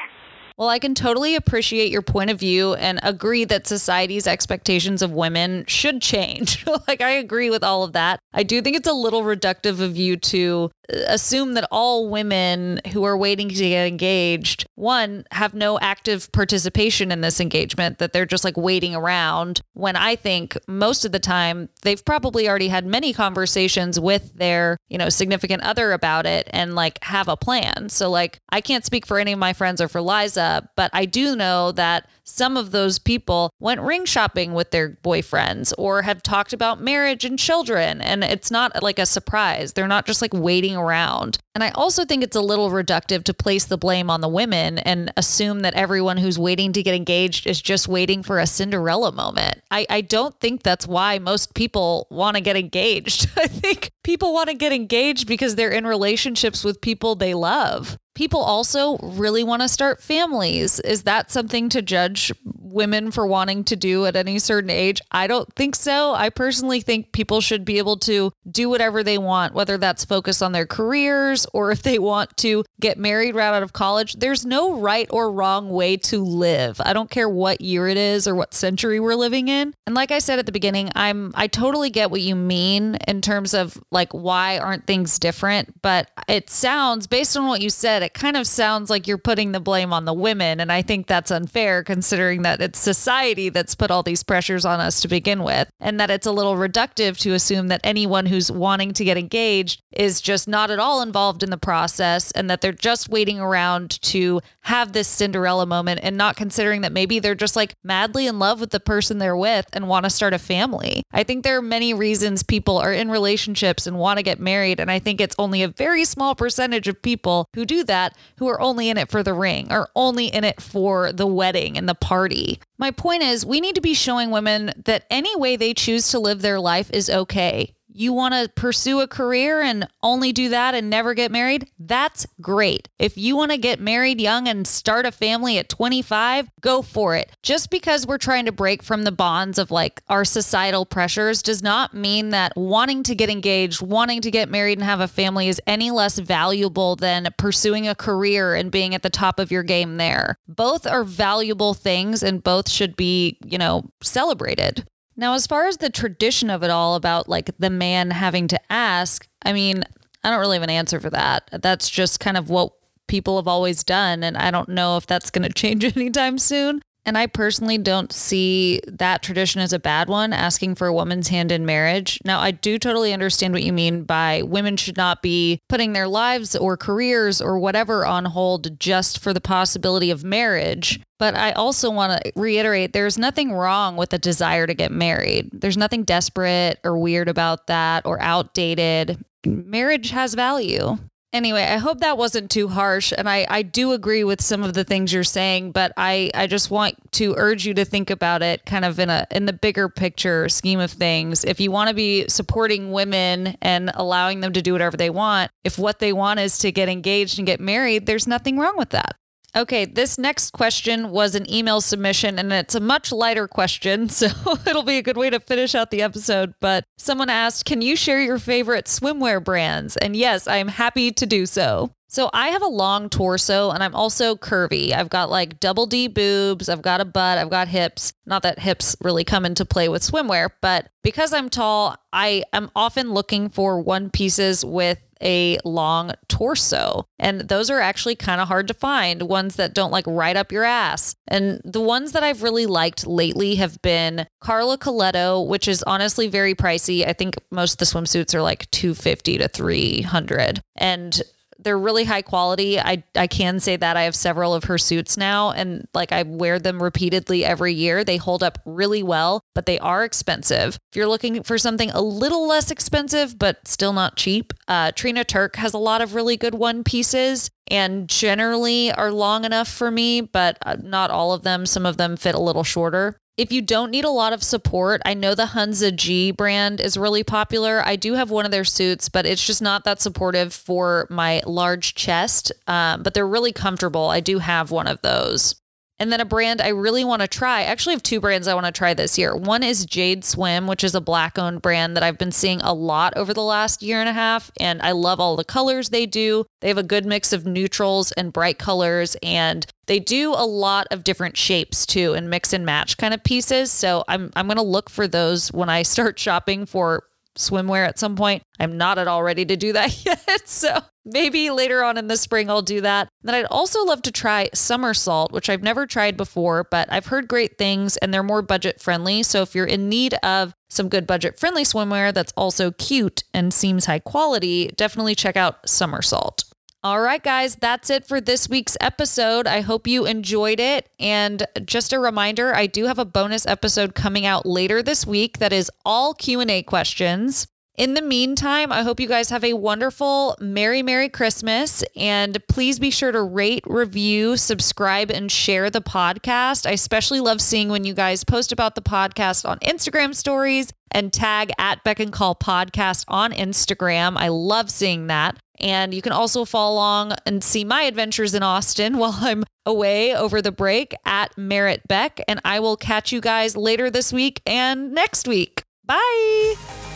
[0.61, 5.11] Well, I can totally appreciate your point of view and agree that society's expectations of
[5.11, 6.63] women should change.
[6.87, 8.19] like, I agree with all of that.
[8.31, 10.69] I do think it's a little reductive of you to
[11.07, 17.11] assume that all women who are waiting to get engaged, one, have no active participation
[17.11, 19.61] in this engagement, that they're just like waiting around.
[19.73, 24.77] When I think most of the time they've probably already had many conversations with their,
[24.89, 27.89] you know, significant other about it and like have a plan.
[27.89, 31.05] So, like, I can't speak for any of my friends or for Liza, but I
[31.05, 36.23] do know that some of those people went ring shopping with their boyfriends or have
[36.23, 38.01] talked about marriage and children.
[38.01, 39.73] And it's not like a surprise.
[39.73, 41.37] They're not just like waiting around.
[41.53, 44.77] And I also think it's a little reductive to place the blame on the women
[44.79, 49.11] and assume that everyone who's waiting to get engaged is just waiting for a Cinderella
[49.11, 49.61] moment.
[49.69, 53.29] I, I don't think that's why most people want to get engaged.
[53.37, 57.97] I think people want to get engaged because they're in relationships with people they love.
[58.13, 60.79] People also really want to start families.
[60.81, 62.31] Is that something to judge
[62.71, 65.01] women for wanting to do at any certain age?
[65.11, 66.13] I don't think so.
[66.13, 70.41] I personally think people should be able to do whatever they want, whether that's focus
[70.41, 74.15] on their careers or if they want to get married right out of college.
[74.15, 76.81] There's no right or wrong way to live.
[76.83, 79.73] I don't care what year it is or what century we're living in.
[79.85, 83.21] And like I said at the beginning, I'm I totally get what you mean in
[83.21, 88.03] terms of like why aren't things different, but it sounds based on what you said
[88.11, 90.59] it kind of sounds like you're putting the blame on the women.
[90.59, 94.81] And I think that's unfair considering that it's society that's put all these pressures on
[94.81, 95.69] us to begin with.
[95.79, 99.81] And that it's a little reductive to assume that anyone who's wanting to get engaged
[99.91, 104.01] is just not at all involved in the process and that they're just waiting around
[104.01, 108.39] to have this Cinderella moment and not considering that maybe they're just like madly in
[108.39, 111.03] love with the person they're with and want to start a family.
[111.11, 114.79] I think there are many reasons people are in relationships and want to get married.
[114.79, 117.90] And I think it's only a very small percentage of people who do that
[118.37, 121.77] who are only in it for the ring or only in it for the wedding
[121.77, 122.59] and the party.
[122.77, 126.19] My point is, we need to be showing women that any way they choose to
[126.19, 130.73] live their life is okay you want to pursue a career and only do that
[130.75, 132.89] and never get married, that's great.
[132.99, 137.15] If you want to get married young and start a family at 25, go for
[137.15, 137.31] it.
[137.43, 141.61] Just because we're trying to break from the bonds of like our societal pressures does
[141.61, 145.47] not mean that wanting to get engaged, wanting to get married and have a family
[145.47, 149.63] is any less valuable than pursuing a career and being at the top of your
[149.63, 150.35] game there.
[150.47, 154.85] Both are valuable things and both should be, you know, celebrated.
[155.15, 158.59] Now, as far as the tradition of it all about like the man having to
[158.71, 159.83] ask, I mean,
[160.23, 161.49] I don't really have an answer for that.
[161.61, 162.73] That's just kind of what
[163.07, 164.23] people have always done.
[164.23, 166.81] And I don't know if that's going to change anytime soon.
[167.05, 171.29] And I personally don't see that tradition as a bad one, asking for a woman's
[171.29, 172.19] hand in marriage.
[172.23, 176.07] Now, I do totally understand what you mean by women should not be putting their
[176.07, 180.99] lives or careers or whatever on hold just for the possibility of marriage.
[181.17, 185.49] But I also want to reiterate there's nothing wrong with a desire to get married.
[185.53, 189.23] There's nothing desperate or weird about that or outdated.
[189.45, 190.97] Marriage has value.
[191.33, 193.13] Anyway, I hope that wasn't too harsh.
[193.17, 196.47] And I, I do agree with some of the things you're saying, but I, I
[196.47, 199.53] just want to urge you to think about it kind of in a in the
[199.53, 201.45] bigger picture scheme of things.
[201.45, 205.51] If you want to be supporting women and allowing them to do whatever they want,
[205.63, 208.89] if what they want is to get engaged and get married, there's nothing wrong with
[208.89, 209.15] that.
[209.53, 214.27] Okay, this next question was an email submission and it's a much lighter question, so
[214.65, 216.53] it'll be a good way to finish out the episode.
[216.61, 219.97] But someone asked, Can you share your favorite swimwear brands?
[219.97, 221.91] And yes, I am happy to do so.
[222.07, 224.91] So I have a long torso and I'm also curvy.
[224.91, 228.11] I've got like double D boobs, I've got a butt, I've got hips.
[228.25, 232.69] Not that hips really come into play with swimwear, but because I'm tall, I am
[232.75, 237.05] often looking for one pieces with a long torso.
[237.19, 240.51] And those are actually kind of hard to find, ones that don't like right up
[240.51, 241.15] your ass.
[241.27, 246.27] And the ones that I've really liked lately have been Karla Colletto, which is honestly
[246.27, 247.07] very pricey.
[247.07, 250.61] I think most of the swimsuits are like 250 to 300.
[250.75, 251.21] And
[251.63, 252.79] they're really high quality.
[252.79, 256.23] I I can say that I have several of her suits now and like I
[256.23, 258.03] wear them repeatedly every year.
[258.03, 260.77] They hold up really well, but they are expensive.
[260.91, 265.23] If you're looking for something a little less expensive but still not cheap, uh, Trina
[265.23, 269.89] Turk has a lot of really good one pieces and generally are long enough for
[269.89, 271.65] me, but uh, not all of them.
[271.65, 273.17] Some of them fit a little shorter.
[273.41, 276.95] If you don't need a lot of support, I know the Hunza G brand is
[276.95, 277.81] really popular.
[277.83, 281.41] I do have one of their suits, but it's just not that supportive for my
[281.47, 282.51] large chest.
[282.67, 284.09] Um, but they're really comfortable.
[284.09, 285.55] I do have one of those.
[286.01, 287.59] And then a brand I really want to try.
[287.59, 289.35] I actually have two brands I want to try this year.
[289.35, 292.73] One is Jade Swim, which is a black owned brand that I've been seeing a
[292.73, 294.49] lot over the last year and a half.
[294.59, 296.47] And I love all the colors they do.
[296.61, 299.15] They have a good mix of neutrals and bright colors.
[299.21, 303.23] And they do a lot of different shapes too and mix and match kind of
[303.23, 303.71] pieces.
[303.71, 307.03] So I'm, I'm going to look for those when I start shopping for
[307.37, 308.43] swimwear at some point.
[308.59, 310.47] I'm not at all ready to do that yet.
[310.47, 313.09] So maybe later on in the spring I'll do that.
[313.23, 317.27] Then I'd also love to try Summersalt, which I've never tried before, but I've heard
[317.27, 319.23] great things and they're more budget friendly.
[319.23, 323.53] So if you're in need of some good budget friendly swimwear that's also cute and
[323.53, 326.50] seems high quality, definitely check out Summersalt.
[326.83, 329.45] All right, guys, that's it for this week's episode.
[329.45, 330.89] I hope you enjoyed it.
[330.99, 335.37] And just a reminder, I do have a bonus episode coming out later this week
[335.37, 337.45] that is all Q&A questions.
[337.77, 342.79] In the meantime, I hope you guys have a wonderful Merry Merry Christmas and please
[342.79, 346.67] be sure to rate, review, subscribe and share the podcast.
[346.67, 351.13] I especially love seeing when you guys post about the podcast on Instagram stories and
[351.13, 354.17] tag at Beck and Call Podcast on Instagram.
[354.17, 355.37] I love seeing that.
[355.61, 360.15] And you can also follow along and see my adventures in Austin while I'm away
[360.15, 362.19] over the break at Merritt Beck.
[362.27, 365.63] And I will catch you guys later this week and next week.
[365.85, 366.90] Bye.